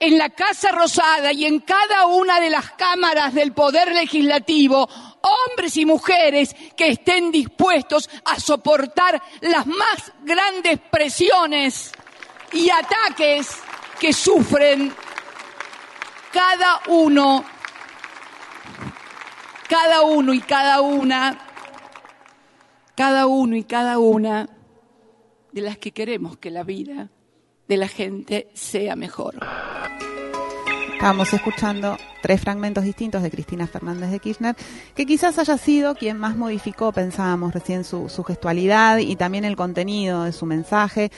[0.01, 4.89] en la Casa Rosada y en cada una de las cámaras del Poder Legislativo
[5.21, 11.93] hombres y mujeres que estén dispuestos a soportar las más grandes presiones
[12.53, 13.59] y ataques
[13.99, 14.93] que sufren
[16.33, 17.45] cada uno,
[19.69, 21.39] cada uno y cada una,
[22.95, 24.49] cada uno y cada una
[25.51, 27.11] de las que queremos que la vida
[27.67, 29.37] de la gente sea mejor.
[30.99, 34.57] Estábamos escuchando tres fragmentos distintos de Cristina Fernández de Kirchner,
[34.97, 39.55] que quizás haya sido quien más modificó, pensábamos recién, su, su gestualidad y también el
[39.55, 41.13] contenido de su mensaje.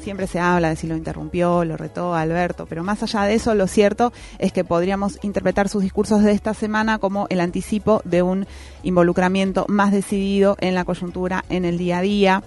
[0.00, 3.54] Siempre se habla de si lo interrumpió, lo retó Alberto, pero más allá de eso,
[3.54, 8.22] lo cierto es que podríamos interpretar sus discursos de esta semana como el anticipo de
[8.22, 8.46] un
[8.82, 12.42] involucramiento más decidido en la coyuntura, en el día a día,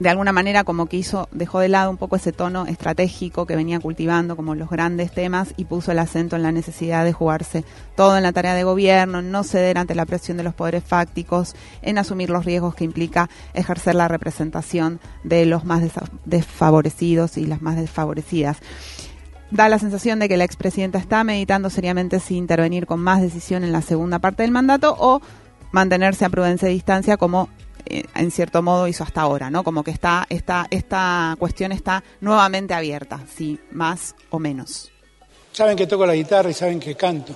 [0.00, 3.54] de alguna manera como que hizo, dejó de lado un poco ese tono estratégico que
[3.54, 7.64] venía cultivando como los grandes temas y puso el acento en la necesidad de jugarse
[7.96, 10.82] todo en la tarea de gobierno, en no ceder ante la presión de los poderes
[10.84, 15.82] fácticos, en asumir los riesgos que implica ejercer la representación de los más
[16.24, 18.56] desfavorecidos y las más desfavorecidas.
[19.50, 23.64] Da la sensación de que la expresidenta está meditando seriamente si intervenir con más decisión
[23.64, 25.20] en la segunda parte del mandato o
[25.72, 27.50] mantenerse a prudencia de distancia como
[27.86, 29.64] en cierto modo hizo hasta ahora, ¿no?
[29.64, 34.90] Como que está, esta, esta cuestión está nuevamente abierta, sí, más o menos.
[35.52, 37.34] Saben que toco la guitarra y saben que canto.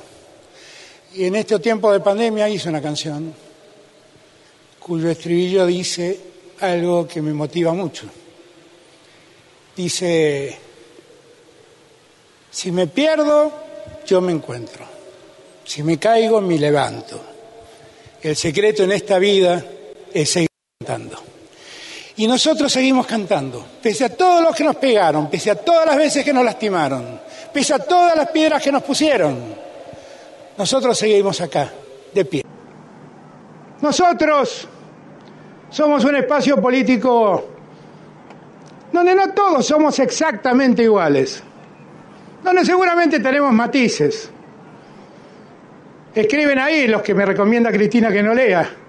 [1.15, 3.35] Y en este tiempo de pandemia hice una canción
[4.81, 6.21] cuyo estribillo dice
[6.61, 8.07] algo que me motiva mucho.
[9.75, 10.57] Dice,
[12.51, 13.51] si me pierdo,
[14.07, 14.85] yo me encuentro.
[15.65, 17.21] Si me caigo, me levanto.
[18.23, 19.65] El secreto en esta vida
[20.15, 20.49] es seguir
[20.79, 21.19] cantando.
[22.17, 25.97] Y nosotros seguimos cantando, pese a todos los que nos pegaron, pese a todas las
[25.97, 27.21] veces que nos lastimaron,
[27.53, 29.37] pese a todas las piedras que nos pusieron.
[30.57, 31.69] Nosotros seguimos acá,
[32.15, 32.45] de pie.
[33.83, 34.69] Nosotros
[35.71, 37.49] somos un espacio político
[38.93, 41.43] donde no todos somos exactamente iguales,
[42.45, 44.31] donde seguramente tenemos matices.
[46.15, 48.84] Escriben ahí los que me recomienda Cristina que no lea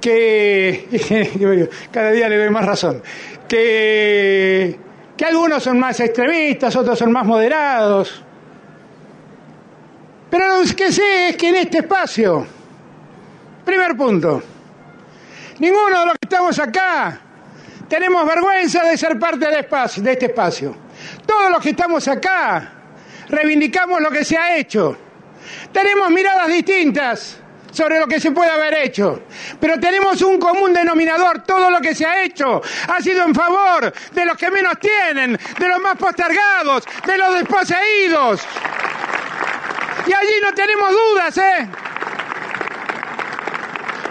[0.00, 3.02] que cada día le doy más razón,
[3.48, 4.78] que,
[5.16, 8.24] que algunos son más extremistas, otros son más moderados.
[10.30, 12.46] Pero lo que sé es que en este espacio,
[13.64, 14.42] primer punto,
[15.58, 17.20] ninguno de los que estamos acá
[17.90, 20.76] tenemos vergüenza de ser parte de, este espacio.
[21.26, 22.72] Todos los que estamos acá
[23.28, 24.96] reivindicamos lo que se ha hecho.
[25.72, 27.39] Tenemos miradas distintas,
[27.70, 29.22] sobre lo que se puede haber hecho.
[29.60, 31.42] Pero tenemos un común denominador.
[31.42, 35.38] Todo lo que se ha hecho ha sido en favor de los que menos tienen,
[35.58, 38.42] de los más postergados, de los desposeídos.
[40.06, 41.68] Y allí no tenemos dudas, ¿eh?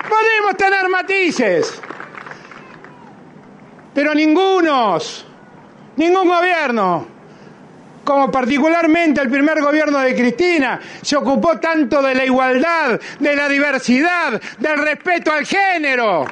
[0.07, 1.80] Podemos tener matices,
[3.93, 5.26] pero ningunos,
[5.97, 7.18] ningún gobierno
[8.10, 13.47] como particularmente el primer gobierno de Cristina, se ocupó tanto de la igualdad, de la
[13.47, 16.26] diversidad, del respeto al género.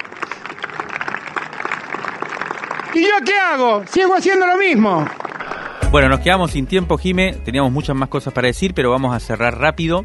[2.95, 3.83] ¿Y yo qué hago?
[3.85, 5.05] Sigo haciendo lo mismo.
[5.91, 7.33] Bueno, nos quedamos sin tiempo, Jime.
[7.45, 10.03] Teníamos muchas más cosas para decir, pero vamos a cerrar rápido.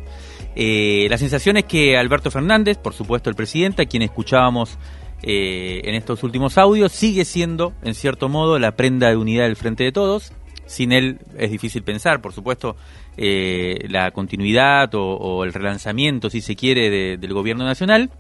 [0.55, 4.79] Eh, la sensación es que Alberto Fernández, por supuesto el presidente, a quien escuchábamos
[5.23, 9.57] eh, en estos últimos audios, sigue siendo, en cierto modo, la prenda de unidad del
[9.57, 10.35] Frente de Todos
[10.67, 12.77] sin él es difícil pensar, por supuesto,
[13.17, 18.11] eh, la continuidad o, el relanzamiento, si se quiere, del gobierno nacional,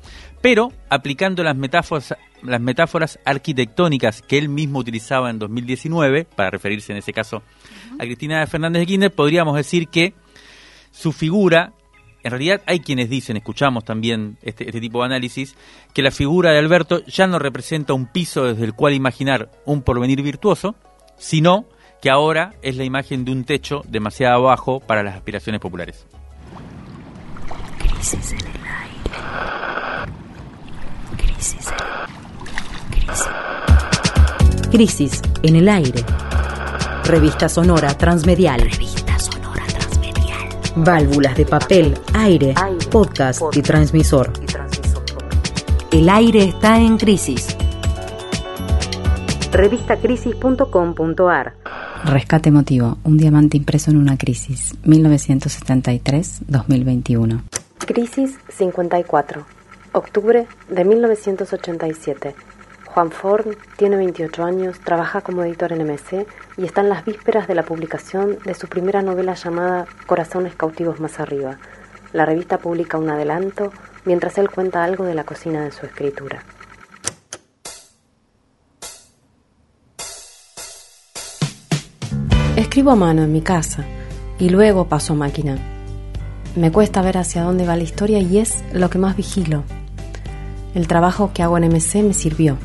[0.40, 6.92] pero aplicando las metáforas, las metáforas arquitectónicas que él mismo utilizaba en 2019, para referirse
[6.92, 7.42] en ese caso
[7.98, 10.14] a Cristina Fernández de Kirchner, podríamos decir que
[10.90, 11.72] su figura
[12.22, 15.56] en realidad hay quienes dicen, escuchamos también este, este, tipo de análisis,
[15.92, 19.82] que la figura de Alberto ya no representa un piso desde el cual imaginar un
[19.82, 20.76] porvenir virtuoso,
[21.16, 21.66] sino
[22.02, 26.04] que ahora es la imagen de un techo demasiado bajo para las aspiraciones populares.
[27.78, 29.12] Crisis en el aire.
[31.16, 31.68] Crisis
[32.90, 33.28] Crisis.
[34.72, 36.04] Crisis en el aire.
[37.04, 38.68] Revista sonora transmedial.
[40.74, 42.54] Válvulas de papel, aire,
[42.90, 44.32] podcast, y, transmisor.
[45.92, 47.56] El aire está en crisis.
[49.52, 51.54] Revistacrisis.com.ar
[52.06, 57.42] Rescate emotivo, un diamante impreso en una crisis, 1973-2021.
[57.86, 59.44] Crisis 54,
[59.92, 62.34] octubre de 1987.
[62.86, 66.26] Juan Ford tiene 28 años, trabaja como editor en MC
[66.56, 70.98] y está en las vísperas de la publicación de su primera novela llamada Corazones cautivos
[70.98, 71.58] más arriba.
[72.14, 73.70] La revista publica un adelanto
[74.06, 76.42] mientras él cuenta algo de la cocina de su escritura.
[82.72, 83.84] Escribo a mano en mi casa
[84.38, 85.58] y luego paso a máquina.
[86.56, 89.62] Me cuesta ver hacia dónde va la historia y es lo que más vigilo.
[90.74, 92.56] El trabajo que hago en MC me sirvió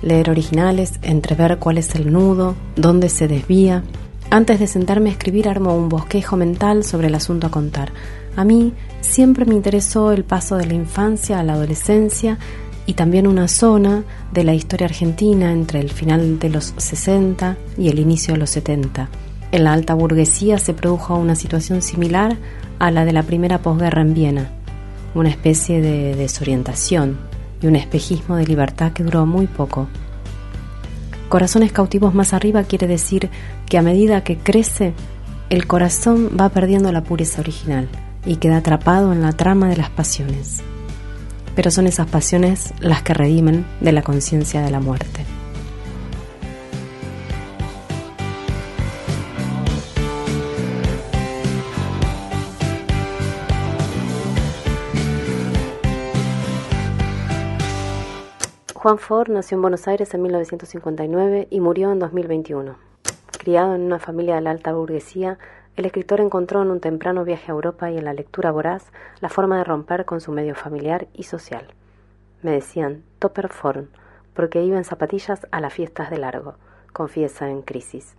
[0.00, 3.82] leer originales, entrever cuál es el nudo, dónde se desvía.
[4.30, 7.90] Antes de sentarme a escribir armo un bosquejo mental sobre el asunto a contar.
[8.36, 12.38] A mí siempre me interesó el paso de la infancia a la adolescencia
[12.90, 17.88] y también una zona de la historia argentina entre el final de los 60 y
[17.88, 19.08] el inicio de los 70.
[19.52, 22.36] En la alta burguesía se produjo una situación similar
[22.80, 24.50] a la de la primera posguerra en Viena,
[25.14, 27.16] una especie de desorientación,
[27.62, 29.86] y un espejismo de libertad que duró muy poco.
[31.28, 33.30] Corazones cautivos más arriba quiere decir
[33.68, 34.94] que a medida que crece,
[35.48, 37.88] el corazón va perdiendo la pureza original
[38.26, 40.64] y queda atrapado en la trama de las pasiones.
[41.60, 45.26] Pero son esas pasiones las que redimen de la conciencia de la muerte.
[58.72, 62.76] Juan Ford nació en Buenos Aires en 1959 y murió en 2021.
[63.38, 65.36] Criado en una familia de la alta burguesía,
[65.80, 68.84] el escritor encontró en un temprano viaje a Europa y en la lectura voraz
[69.22, 71.68] la forma de romper con su medio familiar y social.
[72.42, 73.86] Me decían Topper Ford,
[74.34, 76.56] porque iba en zapatillas a las fiestas de largo,
[76.92, 78.14] confiesa en Crisis.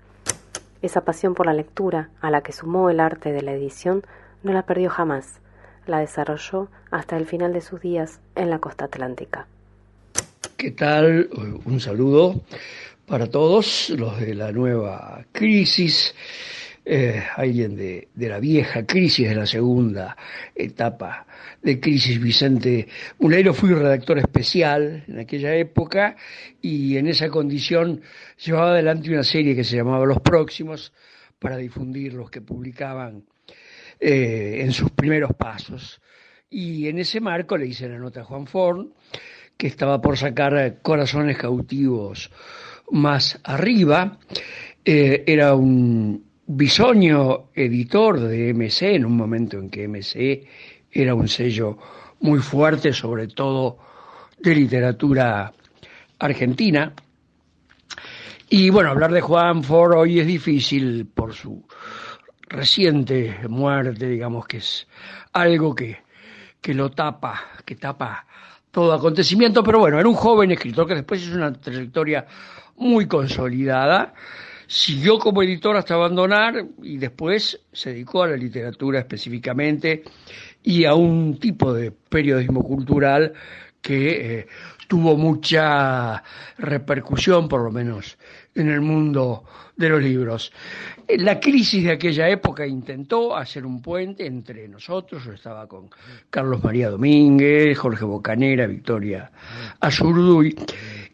[0.81, 4.03] Esa pasión por la lectura, a la que sumó el arte de la edición,
[4.41, 5.39] no la perdió jamás.
[5.85, 9.45] La desarrolló hasta el final de sus días en la costa atlántica.
[10.57, 11.29] ¿Qué tal?
[11.65, 12.41] Un saludo
[13.05, 16.15] para todos los de la nueva crisis,
[16.83, 20.17] eh, alguien de, la vieja crisis, de la segunda
[20.55, 21.27] etapa
[21.61, 22.19] de crisis.
[22.19, 22.87] Vicente
[23.19, 26.15] Mulero fui redactor especial en aquella época
[26.59, 28.01] y en esa condición
[28.43, 30.91] llevaba adelante una serie que se llamaba Los Próximos
[31.37, 33.25] para difundir los que publicaban
[33.99, 36.01] eh, en sus primeros pasos.
[36.49, 38.93] Y en ese marco le hice la nota a Juan Forn
[39.55, 42.31] que estaba por sacar Corazones Cautivos
[42.89, 44.17] más arriba.
[44.83, 50.45] Eh, era un bisoño editor de MC en un momento en que MC
[50.91, 51.77] era un sello
[52.19, 53.77] muy fuerte, sobre todo
[54.37, 55.53] de literatura
[56.19, 56.93] argentina.
[58.49, 61.65] Y bueno, hablar de Juan Ford hoy es difícil por su
[62.49, 64.87] reciente muerte, digamos que es
[65.31, 65.99] algo que,
[66.59, 68.25] que lo tapa, que tapa
[68.71, 72.25] todo acontecimiento, pero bueno, era un joven escritor que después hizo una trayectoria
[72.75, 74.13] muy consolidada,
[74.71, 80.03] siguió como editor hasta abandonar y después se dedicó a la literatura específicamente
[80.63, 83.33] y a un tipo de periodismo cultural
[83.81, 84.47] que eh,
[84.87, 86.23] tuvo mucha
[86.57, 88.17] repercusión, por lo menos
[88.55, 89.43] en el mundo
[89.75, 90.53] de los libros.
[91.17, 95.89] La crisis de aquella época intentó hacer un puente entre nosotros, yo estaba con
[96.29, 99.29] Carlos María Domínguez, Jorge Bocanera, Victoria
[99.81, 100.55] Azurduy,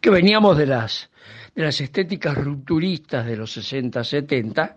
[0.00, 1.10] que veníamos de las,
[1.58, 4.76] de las estéticas rupturistas de los 60-70,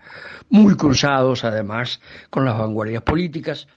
[0.49, 2.01] muy cruzados además
[2.31, 3.67] con las vanguardias políticas,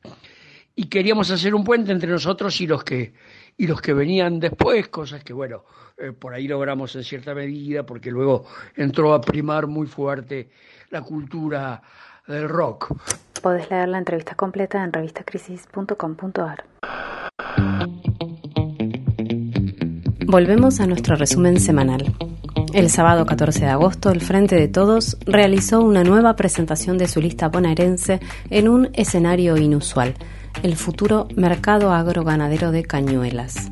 [0.74, 3.12] y queríamos hacer un puente entre nosotros y los que,
[3.58, 5.64] y los que venían después, cosas que, bueno,
[5.98, 10.48] eh, por ahí logramos en cierta medida, porque luego entró a primar muy fuerte
[10.88, 11.82] la cultura
[12.26, 12.96] del rock.
[13.42, 16.64] Podés leer la entrevista completa en revistacrisis.com.ar.
[20.26, 22.14] Volvemos a nuestro resumen semanal.
[22.74, 27.20] El sábado 14 de agosto, el Frente de Todos realizó una nueva presentación de su
[27.20, 28.18] lista bonaerense
[28.50, 30.14] en un escenario inusual
[30.64, 33.70] el futuro mercado agroganadero de Cañuelas.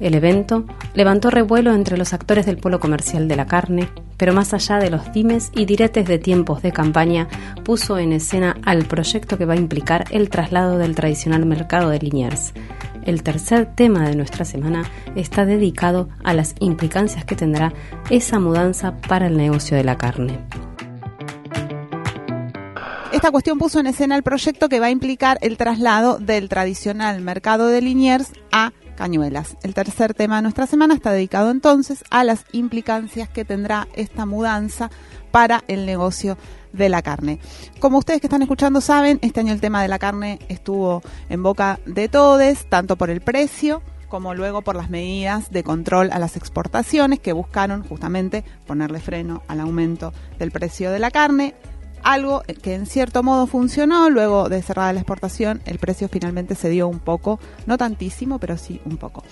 [0.00, 4.52] El evento levantó revuelo entre los actores del polo comercial de la carne, pero más
[4.52, 7.28] allá de los dimes y diretes de tiempos de campaña,
[7.62, 12.00] puso en escena al proyecto que va a implicar el traslado del tradicional mercado de
[12.00, 12.52] Liniers.
[13.04, 14.84] El tercer tema de nuestra semana
[15.16, 17.72] está dedicado a las implicancias que tendrá
[18.10, 20.38] esa mudanza para el negocio de la carne.
[23.12, 27.20] Esta cuestión puso en escena el proyecto que va a implicar el traslado del tradicional
[27.22, 29.56] mercado de Liniers a Cañuelas.
[29.62, 34.26] El tercer tema de nuestra semana está dedicado entonces a las implicancias que tendrá esta
[34.26, 34.90] mudanza
[35.30, 36.36] para el negocio
[36.72, 37.38] de la carne.
[37.78, 41.42] Como ustedes que están escuchando saben, este año el tema de la carne estuvo en
[41.42, 46.18] boca de todos, tanto por el precio como luego por las medidas de control a
[46.18, 51.54] las exportaciones que buscaron justamente ponerle freno al aumento del precio de la carne,
[52.02, 56.68] algo que en cierto modo funcionó, luego de cerrada la exportación el precio finalmente se
[56.68, 59.22] dio un poco, no tantísimo, pero sí un poco.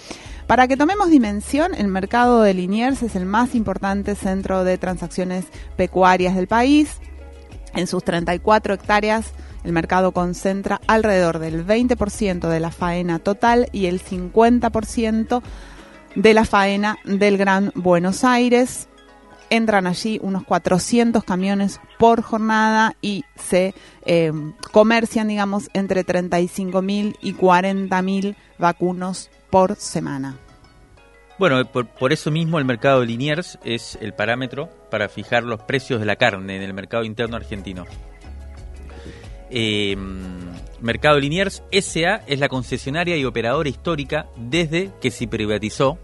[0.46, 5.44] Para que tomemos dimensión, el mercado de Liniers es el más importante centro de transacciones
[5.76, 6.96] pecuarias del país.
[7.74, 9.32] En sus 34 hectáreas,
[9.64, 15.42] el mercado concentra alrededor del 20% de la faena total y el 50%
[16.14, 18.87] de la faena del Gran Buenos Aires
[19.50, 23.74] entran allí unos 400 camiones por jornada y se
[24.04, 24.32] eh,
[24.72, 30.36] comercian, digamos, entre 35.000 y 40.000 vacunos por semana.
[31.38, 36.00] Bueno, por, eso mismo el mercado de Liniers es el parámetro para fijar los precios
[36.00, 37.84] de la carne en el mercado interno argentino.
[39.50, 39.96] Eh,
[40.80, 45.98] mercado Liniers SA es la concesionaria y operadora histórica desde que se privatizó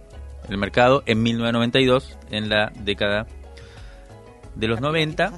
[0.48, 3.26] el mercado en 1992, en la década
[4.54, 5.32] de los 90,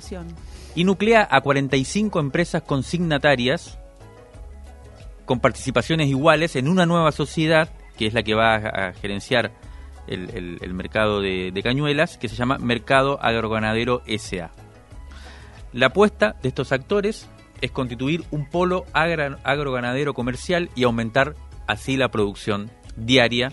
[0.75, 3.79] y nuclea a 45 empresas consignatarias
[5.25, 9.53] con participaciones iguales en una nueva sociedad, que es la que va a, gerenciar
[10.07, 14.51] el, mercado de, cañuelas, que se llama Mercado Agroganadero SA.
[15.73, 17.29] La apuesta de estos actores
[17.61, 21.35] es constituir un polo agroganadero comercial y aumentar
[21.67, 23.53] así la producción diaria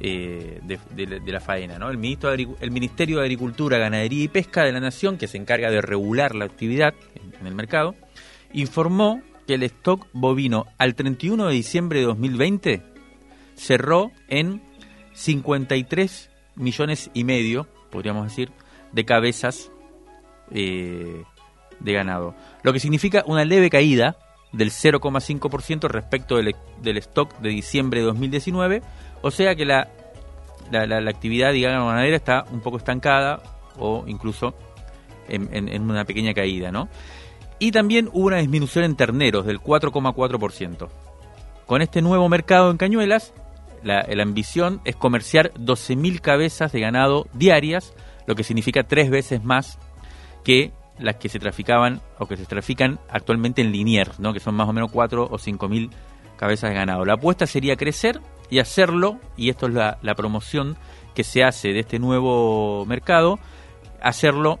[0.00, 1.78] eh, de, la faena.
[1.78, 1.90] ¿no?
[1.90, 5.70] El, ministro el Ministerio de Agricultura, Ganadería y Pesca de la Nación, que se encarga
[5.70, 7.94] de regular la actividad en, el mercado,
[8.52, 12.82] informó que el stock bovino al 31 de diciembre de 2020
[13.54, 14.62] cerró en
[15.12, 18.50] 53 millones y medio, podríamos decir,
[18.92, 19.70] de cabezas
[20.50, 21.22] eh,
[21.80, 22.34] de ganado.
[22.62, 24.16] Lo que significa una leve caída
[24.52, 28.82] del 0,5% respecto del, del, stock de diciembre de 2019,
[29.24, 29.88] o sea que la,
[30.70, 33.42] la, actividad digamos, ganadera está un poco estancada
[33.78, 34.54] o incluso
[35.28, 36.90] en, una pequeña caída, ¿no?
[37.58, 40.90] Y también hubo una disminución en terneros del 4,4%.
[41.64, 43.32] Con este nuevo mercado en cañuelas,
[43.82, 47.94] la, la ambición es comerciar 12.000 cabezas de ganado diarias,
[48.26, 49.78] lo que significa tres veces más
[50.44, 54.34] que las que se traficaban o que se trafican actualmente en Liniers, ¿no?
[54.34, 55.88] que son más o menos 4 o 5.000
[56.36, 57.06] cabezas de ganado.
[57.06, 58.20] La apuesta sería crecer
[58.50, 60.76] y hacerlo, y esto es la, promoción
[61.14, 63.38] que se hace de este nuevo mercado,
[64.00, 64.58] hacerlo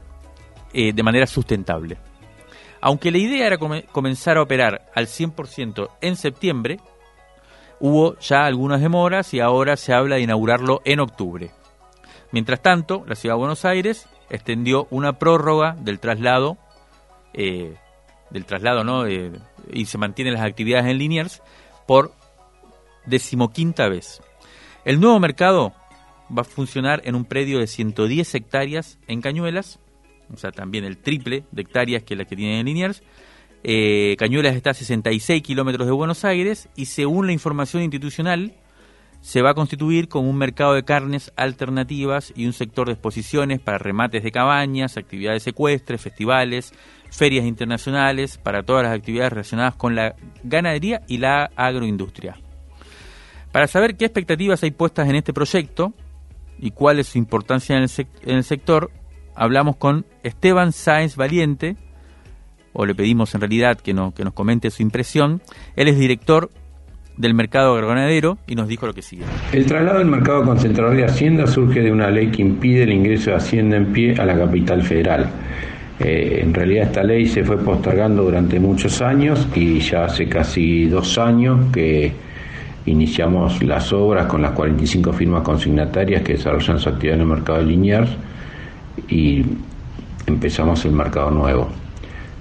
[0.72, 1.98] eh, de manera sustentable.
[2.80, 6.80] Aunque la idea era comenzar a operar al 100% en septiembre,
[7.80, 11.50] hubo ya algunas demoras y ahora se habla de inaugurarlo en octubre.
[12.30, 16.58] Mientras tanto, la Ciudad de Buenos Aires extendió una prórroga del traslado,
[17.32, 17.76] eh,
[18.30, 19.08] del traslado, ¿no?
[19.08, 21.42] y se mantienen las actividades en Liniers
[21.86, 22.12] por
[23.06, 24.20] decimoquinta vez.
[24.84, 25.72] El nuevo mercado
[26.36, 29.78] va a funcionar en un predio de 110 hectáreas en Cañuelas,
[30.32, 33.02] o sea, también el triple de hectáreas que la que tiene en Liniers.
[33.62, 38.54] Eh, Cañuelas está a 66 kilómetros de Buenos Aires y según la información institucional,
[39.24, 43.58] se va a constituir como un mercado de carnes alternativas y un sector de exposiciones
[43.58, 46.74] para remates de cabañas, actividades secuestres, festivales,
[47.10, 52.36] ferias internacionales, para todas las actividades relacionadas con la ganadería y la agroindustria.
[53.54, 55.92] Para saber qué expectativas hay puestas en este proyecto
[56.58, 58.90] y cuál es su importancia en el, sector,
[59.36, 61.76] hablamos con Esteban Sáenz Valiente,
[62.72, 65.40] o le pedimos en realidad que, nos comente su impresión.
[65.76, 66.50] Él es director
[67.16, 69.22] del mercado agroganadero y nos dijo lo que sigue.
[69.52, 73.30] El traslado del mercado concentrador de Hacienda surge de una ley que impide el ingreso
[73.30, 75.30] de Hacienda en pie a la capital federal.
[76.00, 80.86] Eh, en realidad esta ley se fue postergando durante muchos años y ya hace casi
[80.86, 82.23] dos años que
[82.86, 87.58] iniciamos las obras con las 45 firmas consignatarias que desarrollan su actividad en el mercado
[87.58, 88.10] de Liniers
[89.08, 89.44] y
[90.26, 91.68] empezamos el mercado nuevo.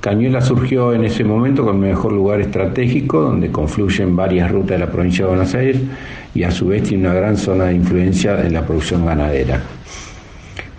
[0.02, 4.80] Cañuela surgió en ese momento con el mejor lugar estratégico donde confluyen varias rutas de
[4.80, 5.80] la provincia de Buenos Aires
[6.36, 9.62] y a su vez tiene una gran zona de influencia en la producción ganadera.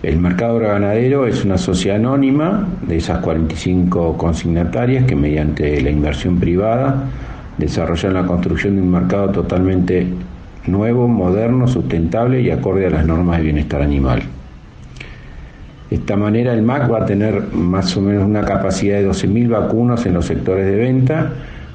[0.03, 6.39] El mercado ganadero es una sociedad anónima de esas 45 consignatarias que mediante la inversión
[6.39, 7.05] privada
[7.57, 10.07] desarrollan la construcción de un mercado totalmente
[10.67, 14.23] nuevo, moderno, sustentable y acorde a las normas de bienestar animal.
[15.89, 19.49] De esta manera el MAC va a tener más o menos una capacidad de 12.000
[19.49, 21.31] vacunos en los sectores de venta,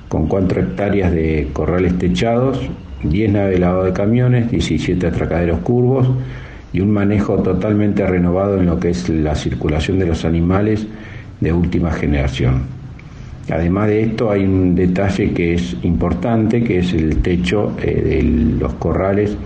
[0.09, 2.61] con 4 hectáreas de corrales techados,
[3.05, 6.11] 10 naves de de camiones, 17 atracaderos curvos
[6.73, 10.87] y un manejo totalmente renovado en lo que es la circulación de los animales
[11.41, 12.80] de última generación.
[13.49, 18.23] Además de esto hay un detalle que es importante, que es el techo eh, de
[18.61, 19.37] los corrales,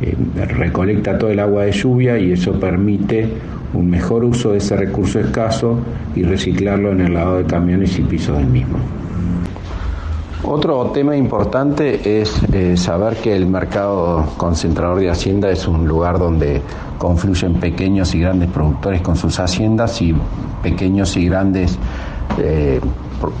[0.00, 0.16] eh,
[0.46, 3.28] recolecta todo el agua de lluvia y eso permite
[3.74, 5.78] un mejor uso de ese recurso escaso
[6.14, 8.78] y reciclarlo en el lavado de camiones y pisos del mismo.
[10.44, 16.18] Otro tema importante es eh, saber que el mercado concentrador de Hacienda es un lugar
[16.18, 16.60] donde
[16.98, 20.14] confluyen pequeños y grandes productores con sus haciendas y
[20.62, 21.78] pequeños y grandes
[22.38, 22.80] eh,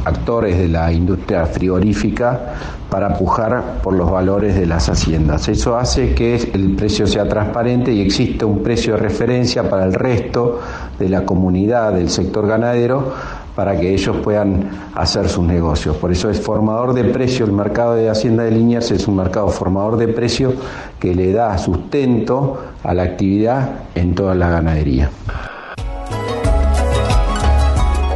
[0.04, 2.54] actores de la industria frigorífica
[2.90, 5.48] para pujar por los valores de las haciendas.
[5.48, 9.94] Eso hace que el precio sea transparente y existe un precio de referencia para el
[9.94, 10.60] resto
[10.98, 13.12] de la comunidad del sector ganadero
[13.56, 15.96] para que ellos puedan hacer sus negocios.
[15.96, 19.48] Por eso es formador de precio, el mercado de Hacienda de Líneas es un mercado
[19.48, 20.54] formador de precio
[20.98, 25.10] que le da sustento a la actividad en toda la ganadería.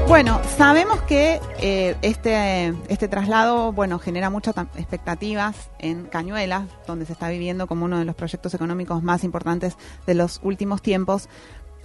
[0.08, 7.12] Bueno, sabemos que eh, este, este traslado bueno, genera muchas expectativas en Cañuelas, donde se
[7.12, 9.76] está viviendo como uno de los proyectos económicos más importantes
[10.06, 11.28] de los últimos tiempos,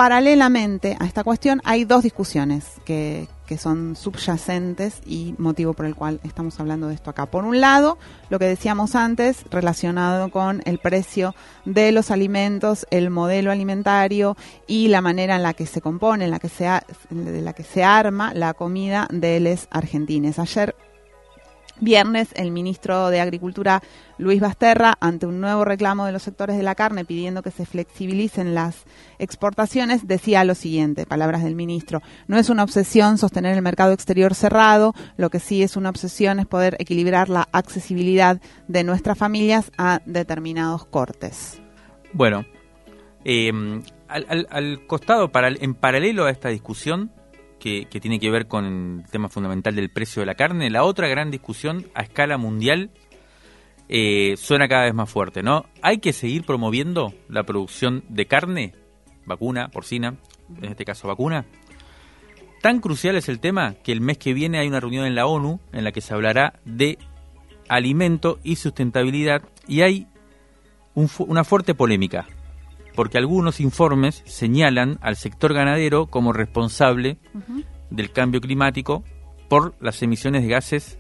[0.02, 3.28] Paralelamente a esta cuestión hay dos discusiones que,
[3.60, 7.28] son subyacentes y motivo por el cual estamos hablando de esto acá.
[7.28, 8.00] Por un lado,
[8.30, 11.36] lo que decíamos antes relacionado con el precio
[11.66, 16.32] de los alimentos, el modelo alimentario y la manera en la que se compone, en
[16.32, 16.68] la que se,
[17.12, 20.40] de la que se arma la comida de los argentines.
[20.40, 20.74] Ayer
[21.82, 23.82] Viernes, el ministro de Agricultura,
[24.20, 27.66] Luis Basterra, ante un nuevo reclamo de los sectores de la carne pidiendo que se
[27.66, 28.86] flexibilicen las
[29.18, 34.36] exportaciones, decía lo siguiente, palabras del ministro, no es una obsesión sostener el mercado exterior
[34.36, 39.72] cerrado, lo que sí es una obsesión es poder equilibrar la accesibilidad de nuestras familias
[39.78, 41.62] a determinados cortes.
[42.14, 42.46] Bueno,
[43.26, 43.52] eh,
[44.08, 47.12] al, costado, para, en paralelo a esta discusión,
[47.62, 50.70] que, tiene que ver con el tema fundamental del precio de la carne.
[50.70, 52.90] La otra gran discusión a escala mundial
[53.88, 55.66] eh, suena cada vez más fuerte, ¿no?
[55.82, 58.74] Hay que seguir promoviendo la producción de carne,
[59.26, 60.16] vacuna, porcina,
[60.58, 61.46] en este caso vacuna.
[62.62, 65.28] Tan crucial es el tema que el mes que viene hay una reunión en la
[65.28, 66.98] ONU en la que se hablará de
[67.70, 70.08] alimento y sustentabilidad y hay
[70.94, 72.28] una fuerte polémica
[72.96, 77.18] porque algunos informes señalan al sector ganadero como responsable
[77.90, 79.04] del cambio climático
[79.50, 81.00] por las emisiones de gases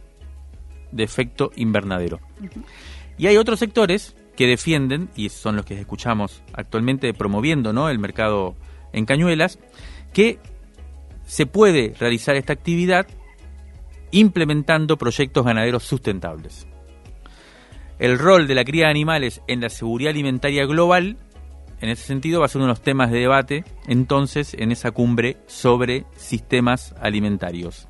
[0.91, 2.19] de efecto invernadero.
[3.17, 7.89] Y hay otros sectores que defienden, y son los que escuchamos actualmente promoviendo ¿no?
[7.89, 8.55] el mercado
[8.93, 9.59] en cañuelas,
[10.13, 10.39] que
[11.25, 13.07] se puede realizar esta actividad
[14.11, 16.67] implementando proyectos ganaderos sustentables.
[17.99, 21.17] El rol de la cría de animales en la seguridad alimentaria global
[21.81, 24.91] en ese sentido va a ser uno de los temas de debate entonces en esa
[24.91, 27.87] cumbre sobre sistemas alimentarios.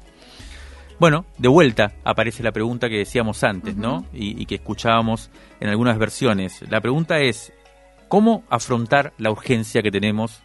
[1.01, 4.05] Bueno, de vuelta aparece la pregunta que decíamos antes, ¿no?
[4.13, 6.63] Y, que escuchábamos en algunas versiones.
[6.69, 7.51] La pregunta es,
[8.07, 10.43] ¿cómo afrontar la urgencia que tenemos,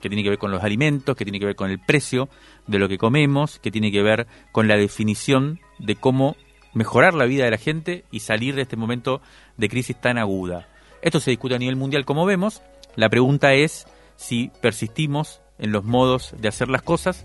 [0.00, 2.28] que tiene que ver con los alimentos, que tiene que ver con el precio
[2.68, 6.36] de lo que comemos, que tiene que ver con la definición de cómo
[6.72, 9.20] mejorar la vida de la gente y salir de este momento
[9.56, 10.68] de crisis tan aguda?
[11.02, 12.62] Esto se discute a nivel mundial, como vemos,
[12.96, 13.86] la pregunta es
[14.16, 17.24] si persistimos en los modos de hacer las cosas,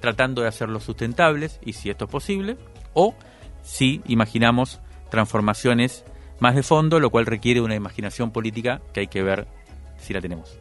[0.00, 2.56] tratando de hacerlos sustentables, y si esto es posible,
[2.92, 3.14] o
[3.62, 6.04] si imaginamos transformaciones
[6.40, 9.46] más de fondo, lo cual requiere una imaginación política que hay que ver
[9.98, 10.58] si la tenemos.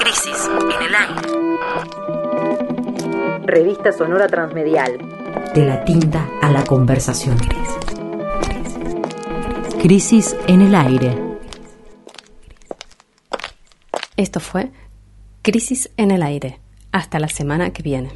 [0.00, 1.20] Crisis en el aire.
[3.46, 4.98] Revista Sonora Transmedial.
[5.54, 7.36] De la tinta a la conversación.
[9.82, 11.16] Crisis en el aire.
[14.18, 14.70] Esto fue
[15.40, 16.60] Crisis en el aire.
[16.92, 18.10] Hasta la semana que viene.